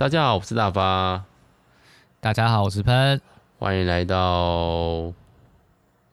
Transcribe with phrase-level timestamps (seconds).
[0.00, 1.22] 大家好，我是大发。
[2.20, 3.20] 大家好，我是喷。
[3.58, 5.12] 欢迎来到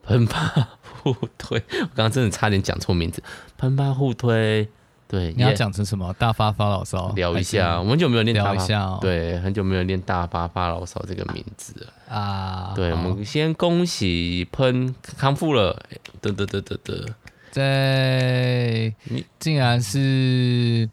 [0.03, 1.57] 喷吧互推。
[1.69, 3.23] 我刚刚真的差点讲错名字，
[3.57, 4.67] 喷吧互推。
[5.07, 6.11] 对，你要讲成什么？
[6.19, 7.13] 大发发牢骚？
[7.15, 8.53] 聊一下，我们很久没有练大发。
[8.55, 8.99] 聊一下哦。
[8.99, 12.73] 对，很久没有练大发发牢骚这个名字了啊。
[12.75, 15.81] 对，我们先恭喜喷康复了。
[16.19, 17.05] 得得得得得。
[17.51, 20.89] 在，你竟然是。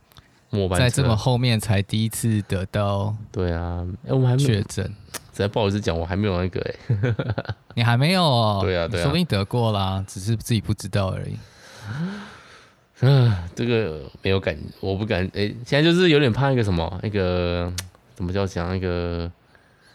[0.76, 4.84] 在这么后面才第一次得到，对啊，哎，我们还没确诊。
[4.84, 8.60] 实在不好意思讲，我还没有那个哎， 你还没有哦？
[8.62, 11.36] 对啊，对啊，说不定得过啦，只是自己不知道而已。
[13.00, 15.24] 嗯，这个没有感，我不敢。
[15.34, 17.70] 哎，现在就是有点怕那个什么，那个
[18.14, 19.28] 怎么叫讲那个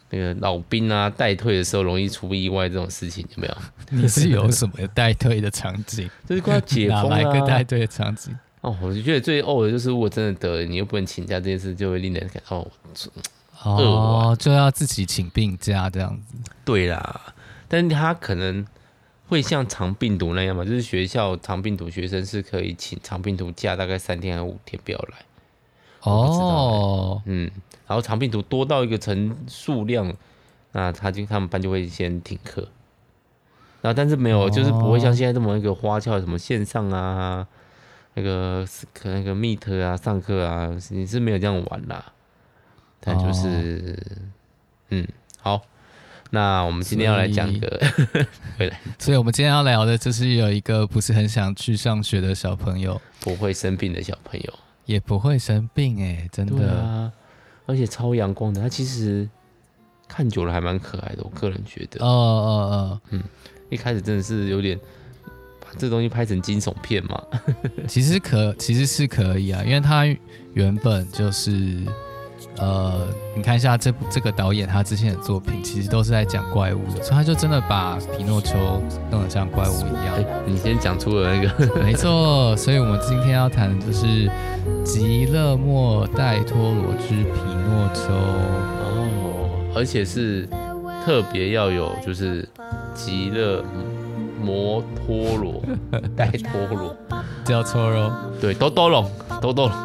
[0.09, 3.57] 那个老兵啊，带退的时候容易出意外这种事情，有没有？
[3.91, 6.09] 你是有什么带退的场景？
[6.27, 8.37] 就是快要解封了， 哪来个带退的场景？
[8.61, 12.71] 哦，我就觉得最呕的就是，如果真的得了，你又不能请假，这件事就会令人感到哦，
[13.63, 16.35] 哦，就要自己请病假这样子。
[16.65, 17.33] 对啦，
[17.69, 18.65] 但是他可能
[19.29, 25.17] 会像长病毒那样嘛，就是学校长病毒学生是可以请长病毒假，大概三天还是五天不要来。
[26.01, 27.49] 哦，嗯，
[27.87, 30.13] 然后长病毒多到一个成数量，
[30.73, 32.67] 那他就他们班就会先停课。
[33.81, 37.47] 然后但是没有，就是不会像现在这么一个花俏，什么线上啊。
[38.19, 42.03] 那个可那个 Meet 啊，上课啊，你是没有这样玩啦。
[42.99, 44.27] 但就是，哦、
[44.89, 45.07] 嗯，
[45.39, 45.61] 好，
[46.31, 47.81] 那我们今天要来讲一个
[48.57, 54.53] 回来， 所以我们今天要聊的就是有一个不是很想去上学的小朋友，不会生病的小朋友，
[54.85, 57.11] 也不会生病哎、欸，真的，啊，
[57.65, 59.29] 而且超阳光的，他其实
[60.09, 63.23] 看久了还蛮可爱的，我个人觉得，哦哦哦，嗯，
[63.69, 64.77] 一开始真的是有点。
[65.77, 67.21] 这东西拍成惊悚片嘛？
[67.87, 70.05] 其实可其实是可以啊，因为他
[70.53, 71.83] 原本就是
[72.57, 78.57] 呃，你看一下这部这个导演他之前的作品，其实都是在讲怪物的，所以他就真的把皮诺丘
[79.11, 80.15] 弄得像怪物一样。
[80.15, 82.55] 欸、你先讲出了那个， 没错。
[82.57, 84.29] 所以我们今天要谈的就是
[84.83, 87.31] 吉勒莫·戴托罗之皮
[87.67, 90.47] 诺丘哦，而且是
[91.05, 92.47] 特别要有就是
[92.93, 93.63] 吉勒。
[94.41, 95.61] 摩托罗，
[96.15, 96.95] 戴托罗，
[97.43, 99.09] 叫托罗，对，多多龙，
[99.41, 99.75] 多多龙，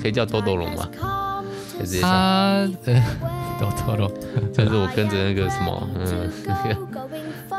[0.00, 0.88] 可以叫多多龙吗？
[2.00, 3.02] 他，呃，
[3.58, 4.10] 多多龙，
[4.52, 6.30] 就是我跟着那个什么，嗯，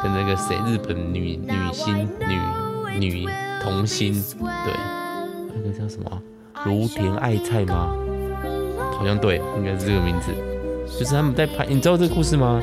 [0.01, 3.27] 跟那个谁，日本女女星，女女
[3.61, 4.73] 童星，对，
[5.55, 6.21] 那个叫什么，
[6.65, 7.94] 芦田爱菜吗？
[8.97, 10.31] 好像对，应该是这个名字，
[11.00, 12.61] 就是他们在拍，你知道这个故事吗？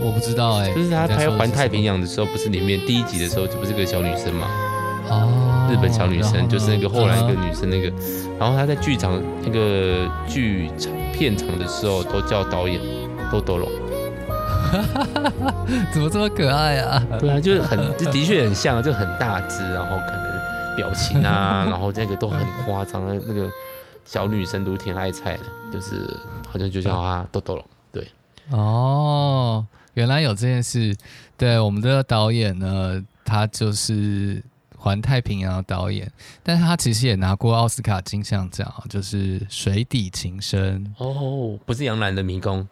[0.00, 4.46] 我不知道哎、欸，就是他拍《环太平洋》的时候，不是里面第一集的时候，就不是个小女生嘛？
[5.08, 7.90] 哦，日本小女生，就是那个后来一个女生那个，
[8.38, 12.80] 然后她在剧场那个剧场片场的时候，都叫导演
[13.30, 13.68] 豆豆龙。
[15.92, 17.02] 怎么这么可爱啊？
[17.20, 23.48] 对啊，就是很，就的确很像，就很大只，然后可能表情啊， 然后这个都很夸张的，那个
[24.04, 25.42] 小女生都挺爱菜的，
[25.72, 26.02] 就是
[26.48, 27.64] 好像就叫她豆豆龙。
[27.92, 28.08] 对，
[28.50, 29.64] 哦。
[29.96, 30.94] 原来有这件事，
[31.38, 34.42] 对我们的导演呢，他就是
[34.76, 36.10] 环太平洋的导演，
[36.42, 42.68] 但是他其实也拿过奥斯卡金像奖，就是《水底情深》哦，不是杨澜的迷宫，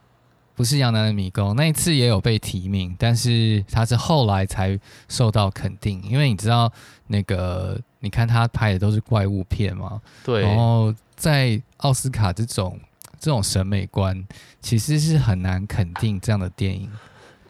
[0.55, 6.71] 不是杨澜的迷宫，那一次也有被提名，但是他是后来才受到肯定，因为你知道
[7.07, 12.79] 那个，你看他拍的都是怪物片嘛，对，然后在奥斯卡这种
[13.19, 14.23] 这种审美观，
[14.61, 16.91] 其实是很难肯定这样的电影。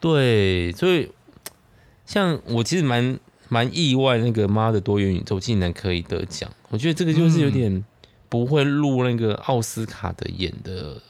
[0.04, 1.10] 对，所以
[2.04, 6.50] 像我其实蛮蛮意外，那个妈的多元宇宙竟然可以得奖。
[6.68, 7.82] 我觉得这个就是有点
[8.28, 11.00] 不会入那个奥斯卡的演的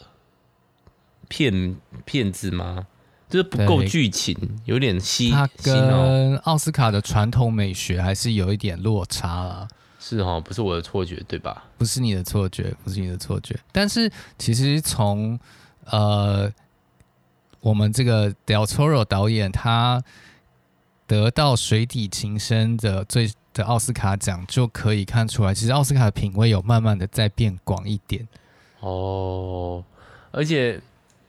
[1.26, 2.86] 片片子吗？
[3.28, 5.32] 就是不够剧情，有点稀。
[5.32, 9.66] 它跟奥斯卡的传统美学还是有一点落差了。
[9.98, 11.64] 是哦，不是我的错觉，对吧？
[11.76, 13.58] 不是你的错觉，不是你的错觉。
[13.72, 15.36] 但是其实从
[15.86, 16.48] 呃。
[17.64, 20.04] 我们这个 Del Toro 导演，他
[21.06, 28.28] 得到《水底情深》的最的奥斯卡奖，就可以看出来，其实奥斯卡的品味有慢慢的在变广一点。
[28.80, 29.82] 哦，
[30.30, 30.78] 而且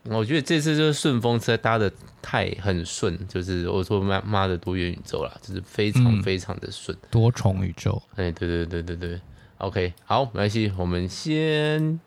[0.04, 1.90] 我觉得这次就是顺风车搭的
[2.20, 8.02] 太很顺，就是我说妈妈的多元宇宙啦，就是非常非常的顺，多重宇宙。
[8.16, 9.20] 哎，对对对对对
[9.56, 11.98] ，OK，好，没关系，我们先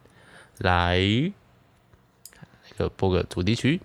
[0.60, 1.00] 来
[2.70, 3.82] 那个播个主题曲。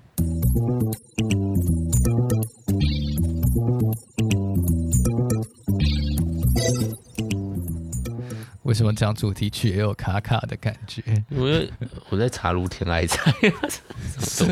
[8.65, 11.01] 为为什么讲主题曲也有卡卡的感觉？
[11.31, 11.71] 因为
[12.09, 13.33] 我在查芦田爱菜，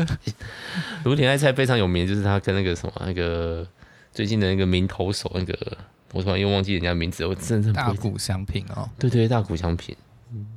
[1.03, 3.67] 芦田爱菜非常有名，就是他跟那个什么那个
[4.13, 5.77] 最近的那个名投手那个，
[6.13, 9.93] 我突然又忘记人家名字，我真的是大谷翔平哦，对对，大谷翔平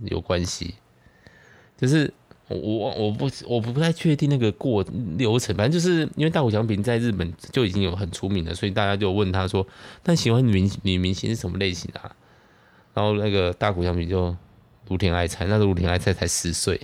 [0.05, 0.76] 有关系，
[1.76, 2.14] 就是。
[2.48, 4.84] 我我我不我不太确定那个过
[5.19, 9.66] 流程，反正就是因为大谷翔平在日本就已经有很出名了，所以大家就问他说
[10.06, 12.12] ：“那喜欢女女明星是什么类型啊？”
[12.94, 14.34] 然后那个大谷翔平就
[14.88, 16.81] 芦田爱菜，那时候芦田爱菜才十岁，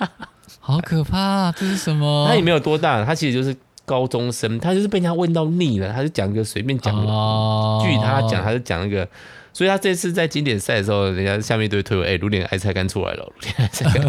[0.58, 1.54] 好可怕啊！
[1.54, 2.24] 这是什么？
[2.30, 3.54] 他也没有多大，他其实就是
[3.84, 9.06] 高中生，他就是被人家问到腻了，他就讲一个随便讲的，哦、据他讲，他就讲一个。
[9.52, 14.08] 所以他这次在经典赛的时候，人家下面都会推我，哎，卢田爱菜干出来了，芦田爱菜干，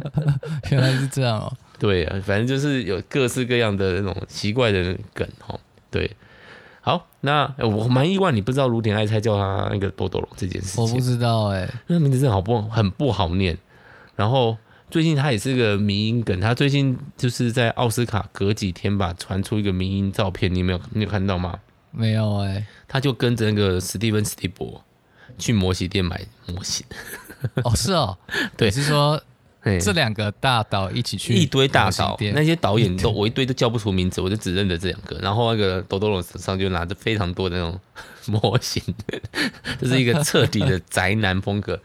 [0.72, 1.52] 原来是这样哦。
[1.78, 5.60] 对啊，反正就是有各式各样的那种奇怪的梗哦。
[5.90, 6.10] 对，
[6.80, 10.82] 好，那我蛮意外，你不知道卢田爱菜叫他那个豆豆龙这件事情。
[10.82, 13.56] 我不知道哎、欸，那名字真的好不很不好念。
[14.16, 14.56] 然后
[14.90, 21.58] 最近他也是个迷音梗，他最近就是在奥斯卡隔几天吧，传出一个迷音照片，你有没有你有看到吗？
[21.90, 24.82] 没有哎、欸，他就跟着那个史蒂芬史蒂博
[25.38, 26.84] 去模型店买模型。
[27.64, 28.16] 哦，是哦，
[28.56, 29.20] 对，是说
[29.80, 35.16] 这两个大导一起去一堆大导，那些导演都 我一堆都叫不出名字，我就只认得这两个。
[35.18, 37.78] 然后那个豆豆龙手上就拿着非常多的那种
[38.26, 38.82] 模型，
[39.80, 41.78] 这是一个彻底的宅男风格。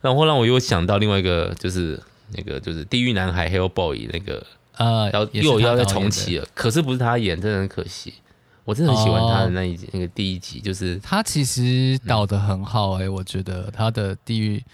[0.00, 2.00] 然后让我又想到另外一个，就是
[2.36, 4.46] 那个就是地狱男孩 Hellboy 那个
[4.76, 8.14] 呃，要又要再重启了，可是不是他演，真的很可惜。
[8.64, 14.64] 我真的很喜欢他的那一集，哦、那个第一集，就是他其实导的很好哎、欸，嗯、我觉得他的地狱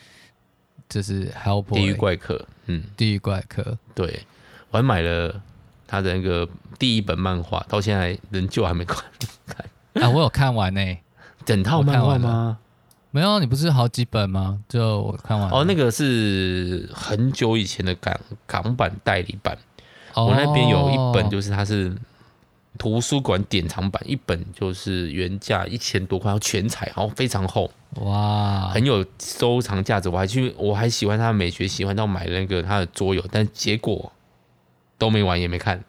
[0.89, 4.25] 就是 Hellboy 地狱怪客，嗯，地狱怪客，对，
[4.71, 5.35] 我还买了
[5.89, 6.49] 他的那个
[6.79, 9.05] 第一本漫画，到现在仍旧还没看。
[10.01, 11.03] 啊，我有看完呢、欸，
[11.45, 12.59] 整套漫画吗？
[13.11, 14.61] 没有，你不是好几本吗？
[14.69, 15.51] 就我看完。
[15.51, 18.17] 哦，那个是很久以前的港
[18.47, 19.59] 港版代理版，
[20.15, 21.93] 哦、我那边有一本，就是它是。
[22.79, 30.09] 图书馆典藏版一本就是原价一千多块，然后全彩，然后非常厚，哇，很有收藏价值。
[30.09, 34.11] 我还去，我还喜欢他的美学，喜欢到买那个他的桌游，但结果
[34.97, 35.85] 都没玩也没看。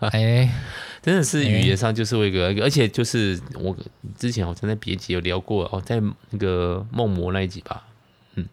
[0.00, 0.50] 哎、欸，
[1.00, 3.74] 真的是语言上就是一个，欸、而且就是我
[4.18, 7.86] 之前好像在别集有聊过哦，在那个梦魔那一集吧，
[8.34, 8.46] 嗯，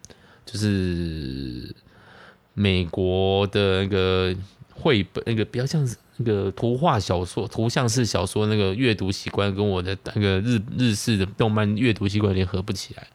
[0.46, 1.74] 就是
[2.54, 4.34] 美国的那个
[4.72, 5.96] 绘本，那个比较像是。
[6.16, 13.06] 那个图画小说、图像式小说，那个阅读习惯跟我的那个日日式的动漫阅读习惯有点合不起来。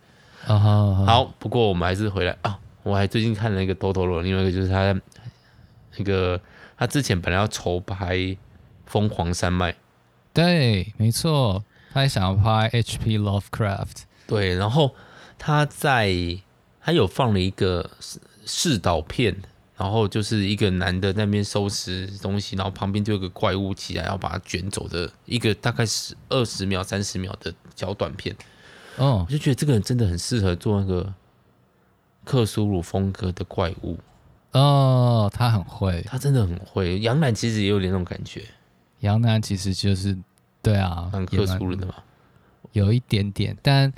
[0.48, 1.06] 啊、uh huh.
[1.06, 2.58] 好，不过我们还是回来啊。
[2.84, 4.98] 我还最近看了一个《多头罗》，另外一个就是他
[5.98, 6.40] 那个
[6.78, 8.16] 他之前本来要筹拍
[8.86, 9.72] 《疯狂山脉》，
[10.34, 11.64] 对，没错，
[11.94, 13.20] 他还想要拍 H.P.
[13.20, 14.96] Lovecraft，对，然后
[15.38, 16.16] 他在
[16.82, 17.92] 他有放了一个
[18.46, 19.36] 试导片。
[19.78, 28.36] 然后就是一个男的在那边收拾东西，然后旁边就有个怪物起来，要把它卷走的一个大概是二十秒、三十秒的小短片。
[28.96, 31.14] 哦，我就觉得这个人真的很适合做那个
[32.26, 34.00] 克苏鲁风格的怪物。
[34.54, 37.00] 哦，他很会，他真的很会。
[37.02, 38.44] 杨澜其实也有点那种感觉。
[39.02, 40.18] 杨澜其实就是
[40.64, 41.94] 对啊，很克苏鲁的嘛，
[42.72, 43.94] 有一点点，但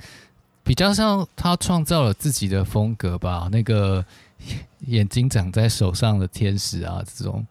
[0.62, 3.48] 比较像他创造了自己的风格吧。
[3.50, 4.04] 那个。
[4.86, 7.46] 眼睛长在手上的天使啊，这种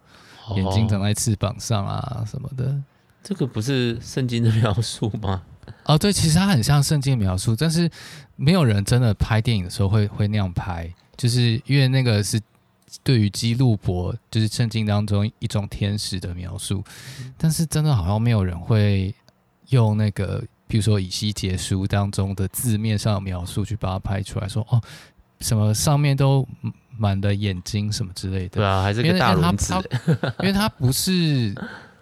[0.55, 2.83] 眼睛长在翅膀上啊什么的，哦、
[3.23, 5.43] 这个不是圣经的描述吗？
[5.85, 7.89] 哦，对，其实它很像圣经的描述，但是
[8.35, 12.41] 没有人真的拍电影的时候会会那样拍，就是因为那个是
[13.03, 16.83] 对于基路伯，就是圣经当中一种天使的描述，
[17.37, 19.13] 但是真的好像没有人会
[19.67, 24.81] 用那个，比如说以西结书当中的字面上的描述去把它拍出来说，哦。
[25.41, 26.47] 什么上面都
[26.97, 29.73] 满了眼睛什么之类的，对啊，还是个大轮子。
[30.39, 31.55] 因为它不是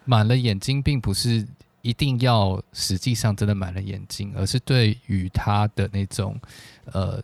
[0.06, 1.46] 满了眼睛，并不是
[1.84, 6.36] 一定要实际上真的满了眼睛，而是对于他的那种
[6.94, 7.22] 呃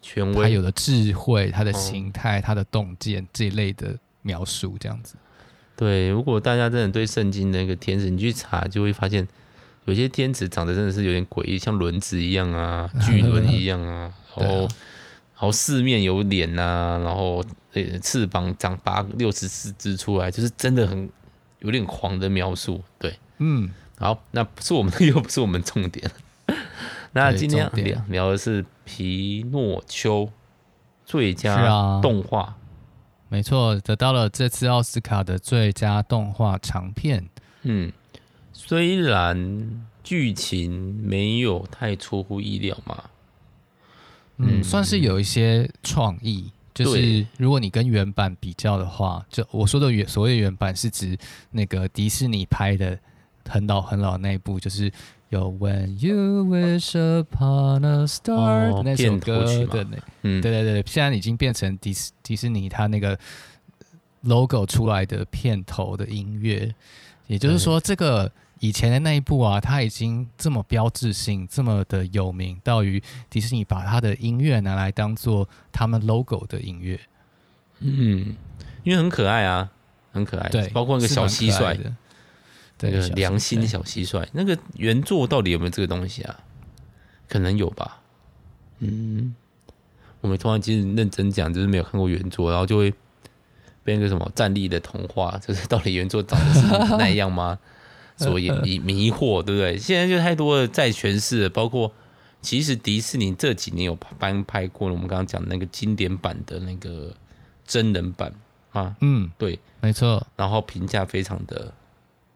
[0.00, 5.16] 权威，他有的智慧、他的形态、他的洞见这一类的描述，这样子。
[5.76, 9.28] 对，如果大家真的对圣经那个天使，你去查就会发现，
[9.84, 14.66] 有些天使长得真的是有点诡异，像轮子一样啊，巨轮 一样啊，然后。
[15.42, 21.10] 然后四面有脸呐、啊，然后呃翅膀长八六十四只出来，就是真的很
[21.58, 22.80] 有点狂的描述。
[22.96, 23.68] 对，嗯，
[23.98, 26.08] 好，那不是我们又不是我们重点。
[27.10, 30.30] 那今天聊聊的是皮诺丘
[31.04, 32.56] 最佳动画，啊、
[33.28, 37.28] 没错，得到了这次奥斯卡的最佳动画长片。
[37.62, 37.92] 嗯，
[38.52, 43.02] 虽然剧情没有太出乎意料嘛。
[44.42, 46.50] 嗯，算是有一些创意。
[46.74, 51.14] 就是如果你跟原版比较的话，就我说的原所谓原版是指
[51.50, 52.98] 那个迪士尼拍的
[53.46, 54.90] 很老很老那一部，就是
[55.28, 63.18] 有 When You Wish Upon a Star、哦、那首歌的那，嗯，对对对，现在已经变成迪士迪士尼它那个
[64.22, 66.74] logo 出来的片头的音乐，
[67.26, 68.32] 也就是说这个。
[68.62, 77.00] 以前的那一部啊，它已经这么标志性，这么的有名，到于迪士尼把它的音乐拿来当做他们 logo 的音乐。
[77.80, 78.36] 嗯，
[78.84, 79.68] 因为很可爱啊，
[80.12, 80.48] 很可爱。
[80.48, 81.76] 对，包括那个小蟋蟀，
[82.78, 86.38] 那个良心小蟋蟀，那个原作到底有没有这个东西啊？
[87.28, 88.00] 可能有吧。
[88.78, 89.34] 嗯，
[90.20, 92.92] 我们通常其实认真讲，就是没有看过原作，然后就会
[93.82, 97.58] 被那个什么战栗的童话，就是到底原作长得是那样吗？
[98.22, 99.76] 所以迷 迷惑，对不对？
[99.76, 101.92] 现在就太多的再诠释了，包括
[102.40, 107.14] 其实迪士尼这几年有翻拍过了，我们刚刚讲那个经典版的那个
[107.66, 108.32] 真人版
[108.72, 110.26] 啊，嗯，对，没错。
[110.36, 111.72] 然后评价非常的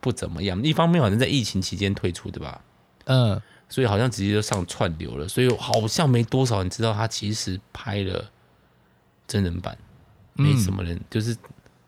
[0.01, 2.61] 不怎么样，一方面好像在疫情期间推出的吧，
[3.05, 8.31] 嗯，所以好像直接就上串流了，所以好像没多少人知道他其实拍了
[9.27, 9.77] 真人版，
[10.35, 11.37] 没什么人，就是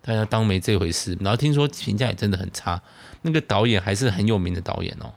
[0.08, 1.14] 大家当没这回事。
[1.20, 2.80] 然后听说评价也真的很差。
[3.20, 5.12] 那个导演还是很有名的导演哦，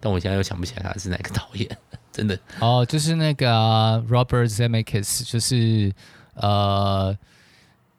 [0.00, 1.68] 但我现在又想不起来他是哪个导演，
[2.10, 5.92] 真的哦，就是那个 Robert Zemeckis，就是
[6.34, 7.14] 呃《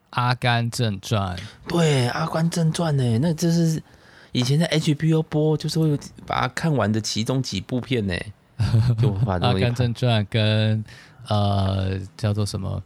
[0.09, 1.37] 阿甘正传》。
[1.67, 3.83] 对，《阿甘正传》呢，那这是
[4.31, 5.95] 以前在 HBO 播，就是会
[6.25, 8.15] 把它看完的其中几部片呢。
[8.99, 10.83] 就把《阿甘正传》跟
[11.27, 12.81] 呃叫做什么，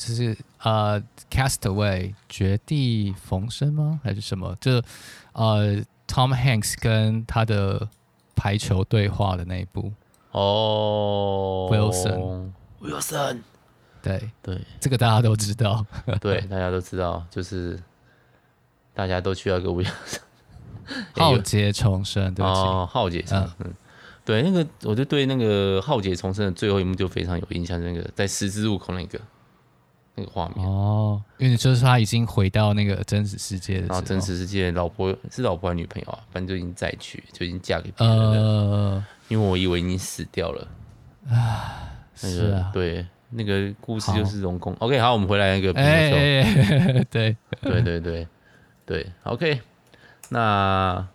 [0.00, 0.98] 就是呃
[1.30, 4.00] 《Castaway》绝地逢生吗？
[4.02, 4.56] 还是什么？
[4.58, 4.72] 就
[5.34, 5.76] 呃
[6.08, 7.86] ，Tom Hanks 跟他的
[8.34, 9.92] 排球对话的那一部。
[10.30, 13.40] 哦，Wilson，Wilson，
[14.00, 14.30] 对。
[14.42, 15.84] 对，这个大家都知道，
[16.18, 17.78] 对，大家都知道，就是
[18.94, 20.16] 大家都需要一个 Wilson，
[21.12, 23.74] 浩劫重生，对不起，哦，浩劫重生，嗯，
[24.24, 29.20] 对，那个我就对那个浩劫重生的最后一幕就非常有印象，那个在十字路口那个。
[30.20, 36.18] 那个画面哦，因为就是他已经回到那个真实世界的时候，然后真实世界老婆是老婆还是女朋友啊？
[36.30, 38.24] 反正就已经再娶，就已经嫁给别人了。
[38.32, 40.68] 呃，因为我以为你死掉了
[41.28, 41.88] 啊。
[42.22, 44.74] 那个、是啊，对，那个故事就是荣公。
[44.74, 45.72] OK，好，我们回来那个。
[45.80, 46.10] 哎，
[47.10, 48.28] 对对对对
[48.84, 49.58] 对，OK。
[50.28, 51.08] 那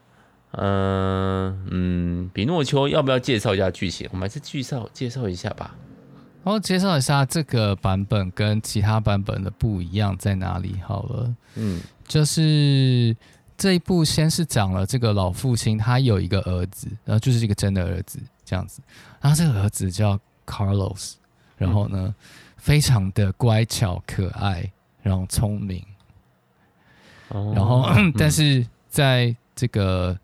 [0.52, 4.10] 嗯、呃、嗯，比诺丘要不要介绍一下剧情？
[4.12, 5.76] 我们还是介绍介绍一下吧。
[6.46, 11.36] 然后介绍一下这个版本跟其他版本的不一样在哪里好了。
[11.56, 13.18] 嗯，就是
[13.58, 18.80] 这一部先是讲了这个老父亲，他有一个儿子，然后就是一个真的儿子这样子。
[19.20, 21.14] 然后这个儿子叫 Carlos，
[21.58, 22.14] 然后呢，嗯、
[22.58, 24.72] 非常的乖巧可爱，
[25.02, 25.84] 然后聪明。
[27.30, 30.16] 哦、然后，嗯、 但是在这个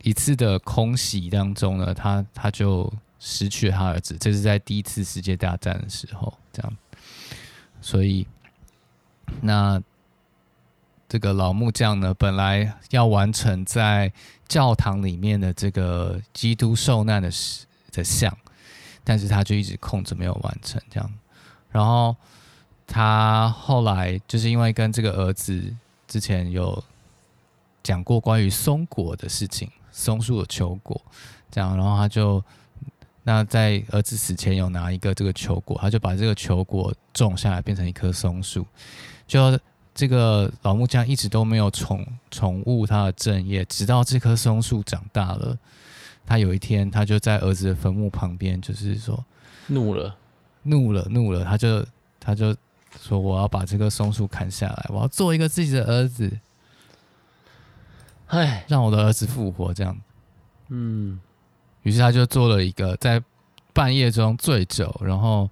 [0.00, 2.90] 一次的空袭当中呢，他他就。
[3.20, 6.76] 失去了他儿子，这是在第一次世界大战的时候，这样。
[7.82, 8.26] 所以，
[9.42, 9.80] 那
[11.06, 14.10] 这个老木匠呢，本来要完成在
[14.48, 17.30] 教堂里面的这个基督受难的
[17.92, 18.34] 的像，
[19.04, 21.12] 但是他就一直空着没有完成，这样。
[21.70, 22.16] 然后
[22.86, 25.76] 他后来就是因为跟这个儿子
[26.08, 26.82] 之前有
[27.82, 30.98] 讲过关于松果的事情，松树的球果，
[31.50, 32.42] 这样，然后他就。
[33.22, 38.66] 那在儿子死前有拿一个这个球果，他就把这个球果种下来，变成一棵松树。
[39.26, 39.58] 就
[39.94, 45.56] 这个老木匠一直都没有宠宠物他的正业，直到这棵松树长大了，
[46.24, 49.22] 他有一天他就在儿子的坟墓旁边，就是说
[49.66, 50.16] 怒了，
[50.62, 51.86] 怒了，怒了，他就
[52.18, 52.56] 他就
[53.00, 56.40] 说我要把这棵松树砍下来，我要做一个自己的儿子，
[58.28, 60.00] 哎，让我的儿子复活，这样，
[60.68, 61.20] 嗯。
[61.82, 63.22] 于是他就做了一个在
[63.72, 65.48] 半夜中醉酒，然后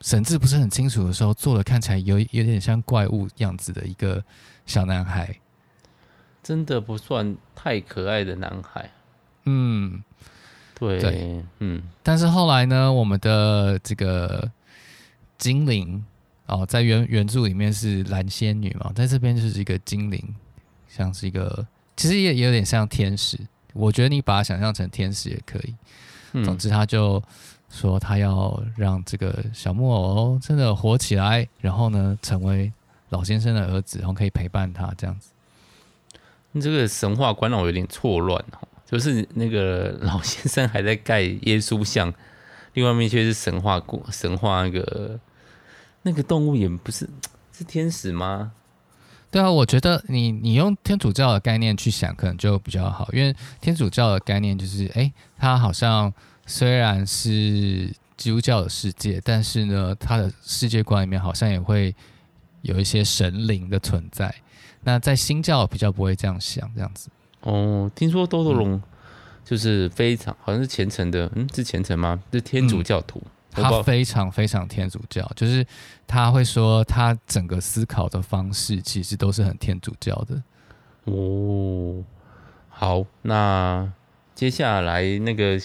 [0.00, 4.22] 神志不是很清楚的时候，做了看起来有有点像怪物样子的一个
[4.66, 5.38] 小男孩，
[6.42, 8.90] 真的不算太可爱的男孩。
[9.44, 10.02] 嗯，
[10.78, 11.82] 对，对嗯。
[12.02, 14.50] 但是后来呢，我们的这个
[15.38, 16.04] 精灵
[16.46, 20.34] 哦，在原原著里面是蓝仙女嘛，在这边就是一个精灵，
[20.88, 23.38] 像是一个，其实也也有点像天使。
[23.72, 25.74] 我觉得你把它想象成天使也可以。
[26.32, 27.22] 嗯、总之，他就
[27.68, 32.72] 说他要让这个小木偶真的活起来，然后呢，成为
[33.08, 35.30] 老先生的儿子，然后可以陪伴他这样子。
[36.52, 42.12] 你这个神话观让我有点错乱哦，就是那个老先生还在盖耶稣像，
[42.74, 45.18] 另外一面却是神话故神话那个
[46.02, 47.08] 那个动物也不是
[47.52, 48.52] 是天使吗？
[49.30, 56.12] 对啊，我觉得你你用天主教的概念去想，可能就比较好，因为天主教的概念就是，哎，它好像
[56.46, 61.94] 虽然是基督教的世界，但是呢，它的世界观里面好像也会
[62.62, 64.34] 有一些神灵的存在。
[64.82, 67.08] 那在新教比较不会这样想，这样子。
[67.42, 68.82] 哦，听说多多龙
[69.44, 72.20] 就是非常、嗯、好像是虔诚的，嗯，是虔诚吗？
[72.32, 73.22] 是天主教徒。
[73.24, 75.66] 嗯他非常非常天主教，就是
[76.06, 80.40] 他会说，他整个思考的方式其实都是很天主教的。
[81.04, 82.04] 哦，
[82.68, 83.90] 好，那
[84.34, 85.60] 接下来那个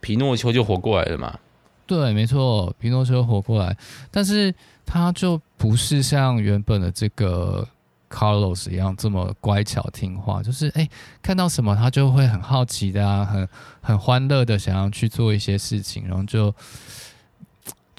[0.00, 1.38] 皮诺丘就活过来了嘛？
[1.86, 3.76] 对，没错，皮诺丘活过来，
[4.10, 4.54] 但是
[4.86, 7.68] 他就不是像原本的这个
[8.08, 10.88] Carlos 一样这么乖巧听话，就是哎，
[11.20, 13.48] 看到什么他就会很好奇的啊，很
[13.82, 16.54] 很欢乐的想要去做一些事情，然后就。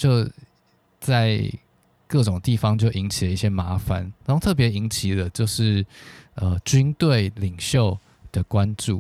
[0.02, 0.28] 就
[1.00, 1.48] 在
[2.08, 5.86] 各种地方就引起了一些麻烦，然后特别引起的就是
[6.34, 7.96] 呃军队领袖
[8.32, 9.00] 的关注，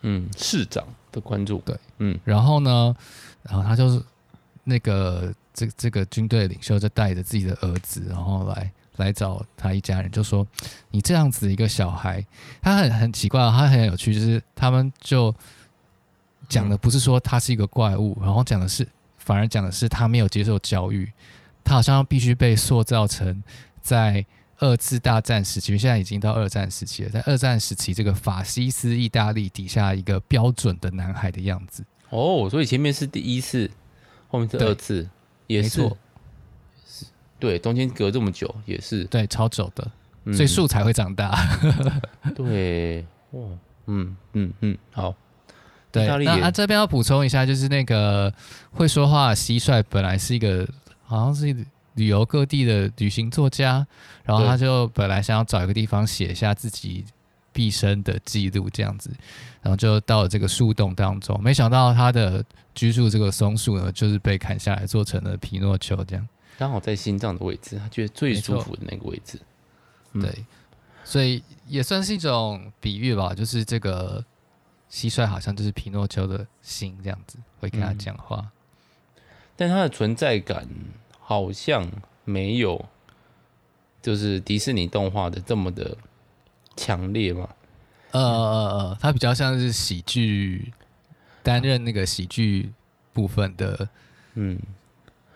[0.00, 2.96] 嗯，市长的关注，对，嗯，然后呢，
[3.42, 4.02] 然后他就是
[4.64, 10.46] 那个这这个军队领袖就带着自己的儿子，然后来来找他一家人，就说
[10.90, 12.24] 你这样子一个小孩，
[12.62, 15.34] 他很很奇怪，他很有趣，就是他们就
[16.48, 18.88] 讲的不是说他是一个怪物，然后讲的是。
[19.24, 21.10] 反而讲的是他没有接受教育，
[21.62, 23.42] 他好像必须被塑造成
[23.80, 24.24] 在
[24.58, 31.84] 二次大战时期，现在已经到二战时期了，在二战时期这个法西斯意大利底下一个标准的男孩的样子。
[32.10, 33.70] 哦，所以前面是第一次，
[34.28, 35.08] 后面是二次，
[35.46, 35.88] 也是，
[36.84, 37.06] 是，
[37.38, 39.90] 对，中间隔这么久也是，对，超久的，
[40.32, 41.30] 所以树才会长大。
[42.22, 43.48] 嗯、对，哇，
[43.86, 45.14] 嗯嗯嗯，好。
[45.92, 48.32] 对，那啊这边要补充一下，就是那个
[48.70, 50.66] 会说话的蟋蟀本来是一个
[51.04, 51.54] 好像是
[51.96, 53.86] 旅游各地的旅行作家，
[54.24, 57.04] 然后他就本来想要找一个地方写下自己
[57.52, 59.10] 毕生的记录这样子，
[59.60, 62.42] 然后就到了这个树洞当中，没想到他的
[62.74, 66.26] 居住这个松树呢，就是被砍下来做成了皮诺丘这样，
[66.58, 69.38] 刚好在心脏的位置，他觉得最舒服的那个位置。
[70.14, 70.46] 对，嗯、
[71.04, 74.24] 所以也算是一种比喻吧，就是这个。
[74.92, 78.36] 蟋蟀好像就是皮诺丘的心这样子，会跟他讲话，
[79.16, 79.22] 嗯，
[79.56, 80.68] 但他的存在感
[81.18, 81.90] 好像
[82.26, 82.84] 没有，
[84.02, 85.96] 就是迪士尼动画的这么的
[86.76, 87.48] 强烈嘛。
[88.10, 90.70] 呃呃呃，他比较像是喜剧，
[91.42, 92.70] 担任那个喜剧
[93.14, 93.88] 部分的
[94.34, 94.60] 嗯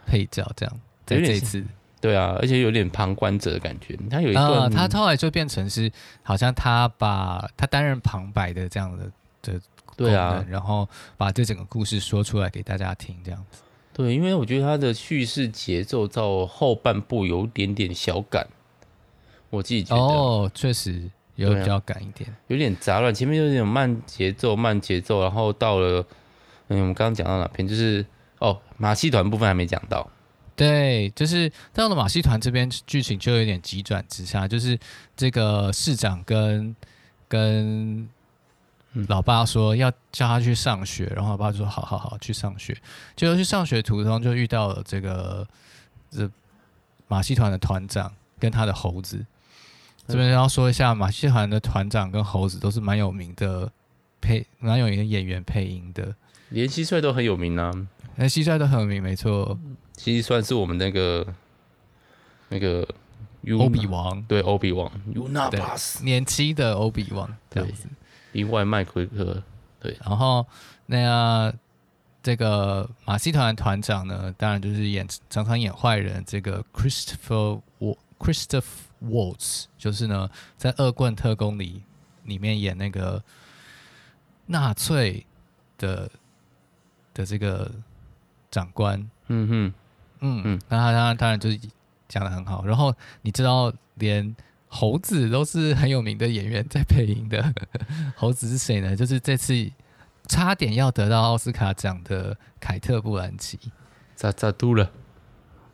[0.05, 1.65] 配角这样，在这一次，
[1.99, 3.97] 对啊，而且有点旁观者的感觉。
[4.11, 5.91] 他有一段，呃，他后来就变成是
[6.23, 9.11] 好像他把他担任旁白的这样的。
[9.53, 9.61] 的
[9.97, 13.63] 对啊，然后把这整个故事说出来给大家听，这样子。
[13.95, 18.47] 对，因为我觉得他的叙事节奏到后半部有点点小赶，
[19.49, 23.15] 我自己觉得哦，确实有比较赶一点，啊，有点杂乱。
[23.15, 26.05] 前面有点慢节奏，慢节奏，然后到了
[26.69, 27.67] 嗯，我们刚刚讲到哪篇？
[27.67, 28.05] 就是
[28.39, 30.07] 哦，马戏团部分还没讲到。
[30.55, 34.79] 对，就是到了马戏团这边，剧情就有点急转直下，就是
[35.17, 36.77] 这个市长跟
[37.29, 38.07] 跟。
[39.09, 42.77] 老爸说要叫他去上学，然后老爸就说：“好好好，去上学。”
[43.15, 45.47] 结果去上学途中就遇到了这个
[46.11, 46.31] 这
[47.07, 49.25] 马戏团的团长跟他的猴子。
[50.09, 53.71] 这边要说一下，马戏团的团长跟猴子都是蛮有名的
[54.21, 56.15] 配，蛮有名的演员配音的，
[56.51, 57.71] 连蟋蟀都很有名啊。
[58.15, 59.59] 连蟋蟀都很有名，没错。
[59.99, 61.27] 蟋蟀算是我们那个
[62.49, 62.87] 那个
[63.59, 64.91] 欧比王，对欧比王，
[66.03, 67.89] 年轻的欧比王这样子。
[68.37, 69.43] 意外卖奎克，
[69.81, 70.47] 对，然后
[70.87, 71.53] 那样
[72.23, 77.61] 这个马戏团团长呢，当然就是演常常演坏人这个 Christopher
[78.19, 78.65] Christopher
[79.03, 81.83] Waltz，就是呢在《恶棍特工》里
[82.25, 83.23] 里面演那个
[84.47, 85.25] 纳粹
[85.79, 86.11] 的
[87.15, 87.71] 的这个
[88.51, 89.75] 长官，嗯哼，
[90.21, 91.59] 嗯嗯，那他当然当然就是
[92.07, 94.37] 讲的很好，然后你知道连。
[94.69, 97.55] 猴子都是很有名的演员在配音的。
[98.17, 98.95] 猴子是谁呢？
[98.95, 99.71] 就是这次
[100.27, 103.59] 差点要得到奥斯卡奖的凯特·布兰奇。
[104.15, 104.91] 咋咋读了，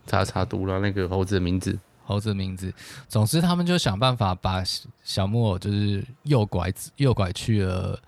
[0.06, 1.78] 查查读了那个猴子的名字。
[2.04, 2.72] 猴子的名字。
[3.08, 4.62] 总之，他们就想办法把
[5.02, 7.98] 小木偶就是诱拐，诱拐去了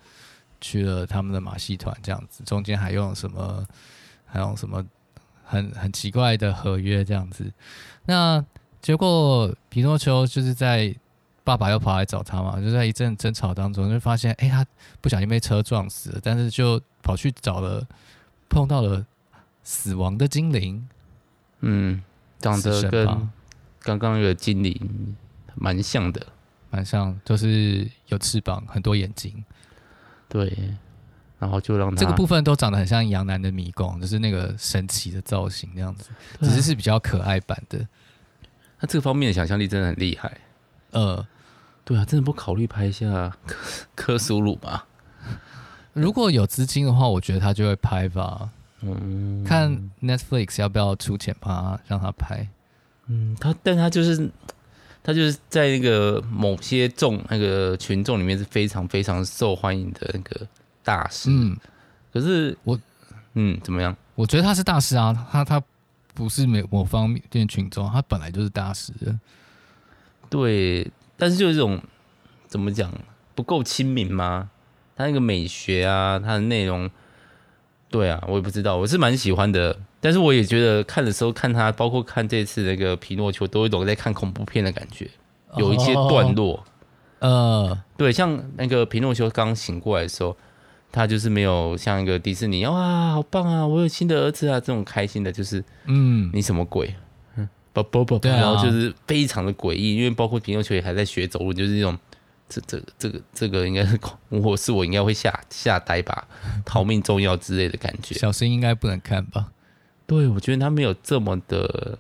[0.61, 2.45] 去了他们的马戏团，这样子。
[2.45, 3.67] 中间还用什么？
[4.27, 4.85] 还用什么
[5.45, 7.51] 很很奇怪的合约这样子？
[8.05, 8.45] 那。
[8.85, 10.95] 结果皮诺丘就是在
[11.43, 14.63] 爸爸又跑来找他嘛，就在一阵争吵当中就发现，哎，他
[15.01, 17.83] 不小心被车撞死了，但是就跑去找了，
[18.47, 19.03] 碰到了
[19.63, 20.87] 死亡的精灵，
[21.61, 22.03] 嗯，
[22.39, 23.07] 长得跟
[23.81, 25.17] 刚刚那个精灵
[25.55, 26.27] 蛮像的，
[26.69, 29.43] 蛮像，就是有翅膀，很多眼睛，
[30.29, 30.55] 对，
[31.39, 36.11] 然后就让他这个部分都长得很像羊男的迷宫，就是那个神奇的造型那样子，
[36.43, 37.89] 只是是比较可爱版的。
[38.85, 40.37] 他这个方面的想象力真的很厉害，
[40.91, 41.27] 呃，
[41.87, 43.57] 对啊，真的不考虑拍一下科
[43.97, 44.83] 科苏鲁吗？
[45.95, 48.51] 如果有资金的话，我觉得他就会拍吧。
[48.83, 52.47] 嗯，看 Netflix 要不要出钱帮他让他拍。
[53.07, 54.31] 嗯，他但他就是
[55.03, 60.47] 他就是在那个某些众那个群众里面是非常非常受欢迎的那个
[60.83, 61.31] 大师。
[61.31, 61.57] 嗯，
[62.13, 62.79] 可是我
[63.33, 63.97] 嗯怎么样？
[64.15, 65.63] 我觉得他是大师啊，他他
[66.15, 68.93] 不是某某方面群众，他本来就是大师。
[70.31, 71.81] 对，但是就是这种
[72.47, 72.91] 怎么讲
[73.35, 74.51] 不够亲民吗？
[74.97, 76.91] 他那个美学啊，他的内容。
[77.91, 85.09] 对啊，我也不知道，我是蛮喜欢的，但是我也觉得看的时候看他，包括看这次那个皮诺丘，都有一种在看恐怖片的感觉，
[85.57, 86.65] 有一些段落，
[87.21, 90.37] 呃、哦，uh, 对，像那个皮诺丘刚醒过来的时候，
[90.95, 96.95] 他就是没有像一个迪士尼哇，好棒啊，我有新的儿子啊这种开心的，就是嗯，你什么鬼，
[97.37, 101.99] 嗯，不不不，然后就是非常的诡异，因为包括皮诺丘也还在学走路，就是那种。
[102.47, 106.29] 这这这个这个应该是我是我应该会吓吓呆吧，
[106.63, 108.15] 逃命重要之类的感觉。
[108.17, 109.51] 小新应该不能看吧？
[110.07, 111.99] 对，我觉得他没有这么的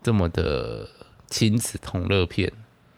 [0.00, 0.88] 这么的
[1.28, 2.52] 亲子同乐片，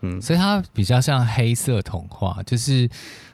[0.05, 2.88] 嗯，所以它比较像黑色童话，就是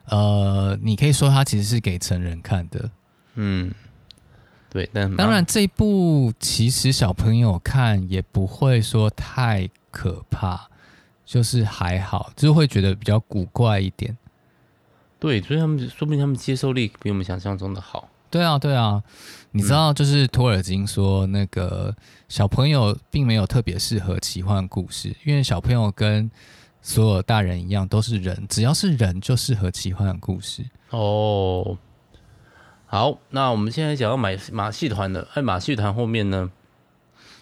[0.06, 2.90] 呃，你可以说它其实是给成人看的，
[3.34, 3.72] 嗯，
[4.68, 4.88] 对。
[4.92, 10.68] 但当然，这一部其实小朋友看也不会说太可怕。
[11.22, 14.18] 就是还好，就是会觉得比较古怪一点。
[15.20, 18.08] 对，所以他们说不定他们接受力比我们想象中的好。
[18.28, 19.00] 对啊，对啊，
[19.52, 21.94] 你知道，就是托尔金说，那个
[22.28, 26.30] 小朋友并没有特别适合奇幻故事，因为小朋友跟
[26.80, 30.64] 所有大人一样都是人，只要是人就适合奇幻故事。
[30.90, 31.76] 哦，
[32.86, 36.50] 好，那我们现在讲到买马戏团的，哎，马戏团后面呢？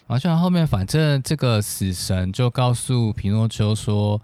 [0.07, 4.19] 马戏团后面，反正这个死神就告诉皮诺丘说：“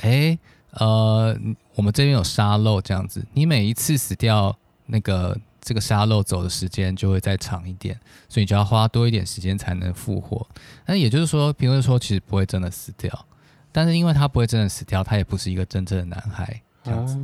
[0.00, 0.38] 哎，
[0.70, 1.38] 呃，
[1.74, 7.98] 我们这边有沙漏，这样子，你每一次死掉，那个这个沙漏走的时间就会再长一点，
[8.28, 10.46] 所以你就要花多一点时间才能复活。
[10.86, 13.26] 那也就是说，评论说其实不会真的死掉，
[13.72, 17.16] 但是因为他不会真的死掉，他也不是一个真正的男孩，这样子。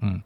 [0.00, 0.20] 嗯，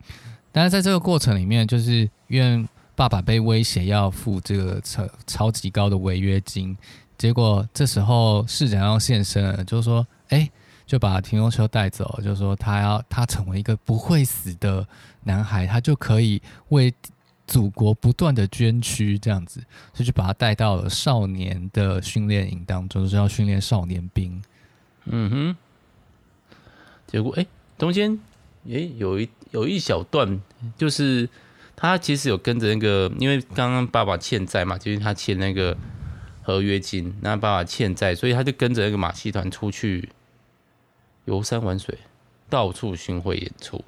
[0.51, 6.75] 但是在这个过程里面，就是因为。”爸爸被威胁要付这个超超级高的违约金，
[7.19, 10.51] 结果这时候市长要现身了，就是说，哎，
[10.87, 14.87] 就把皮诺丘带走，就是说他要他成为一个不会死的
[15.25, 16.95] 男孩，他就可以为
[17.47, 19.61] 祖国不断的捐躯，这样子，
[19.93, 24.41] 所以就把他带到了少年的训练营当中，就是要训练少年兵。
[25.07, 25.57] 嗯哼，
[27.07, 27.47] 结果哎，
[27.77, 28.19] 中间
[28.69, 30.41] 哎有一有一小段
[30.79, 31.29] 就是。
[31.79, 35.77] 他其实有跟着那个，因为刚刚爸爸欠债嘛，就是他欠那个
[36.41, 40.09] 合约金，那爸爸欠债，所以他就跟着那个马戏团出去
[41.27, 41.97] 游山玩水，
[42.49, 43.85] 到处巡回演出。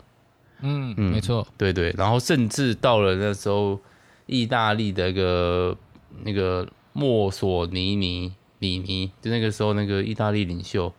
[0.61, 3.81] 嗯嗯，没错，对对，然后甚至到了那时候，
[4.27, 5.77] 意大利的一个
[6.23, 10.93] 那个墨索尼尼里尼，就那个时候那个意大利领袖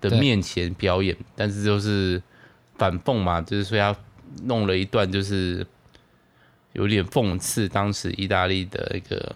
[0.00, 2.22] 的面前表演，但是就是
[2.76, 3.94] 反讽嘛，就是说他
[4.44, 5.66] 弄了一段就是。
[6.72, 9.34] 有点讽刺当时意大利的一个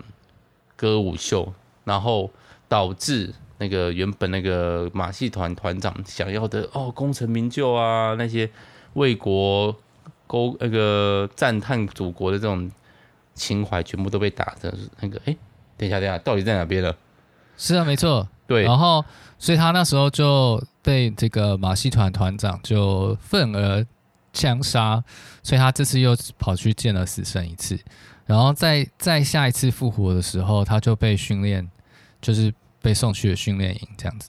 [0.77, 1.53] 歌舞秀，
[1.83, 2.31] 然后
[2.69, 8.49] 导致那个原本那个马戏团团长想要的哦功成名就啊，那些
[8.93, 9.75] 为国
[10.27, 12.71] 勾那个赞叹祖国的这种
[13.35, 15.37] 情怀全部都被打的那个哎，
[15.77, 16.95] 等一下等一下，到底在哪边了？
[17.57, 19.05] 是啊，没错，对，然后
[19.39, 23.87] 所以他那时候就被这个马戏团团长就愤而。
[24.37, 25.01] 枪杀，
[25.45, 27.79] 所以他这次又跑去见了死神一次，
[28.27, 31.71] 然后在在下一次复活的时候，他就被训练，
[32.21, 32.53] 就是
[32.85, 34.29] 被送去了训练营这样子。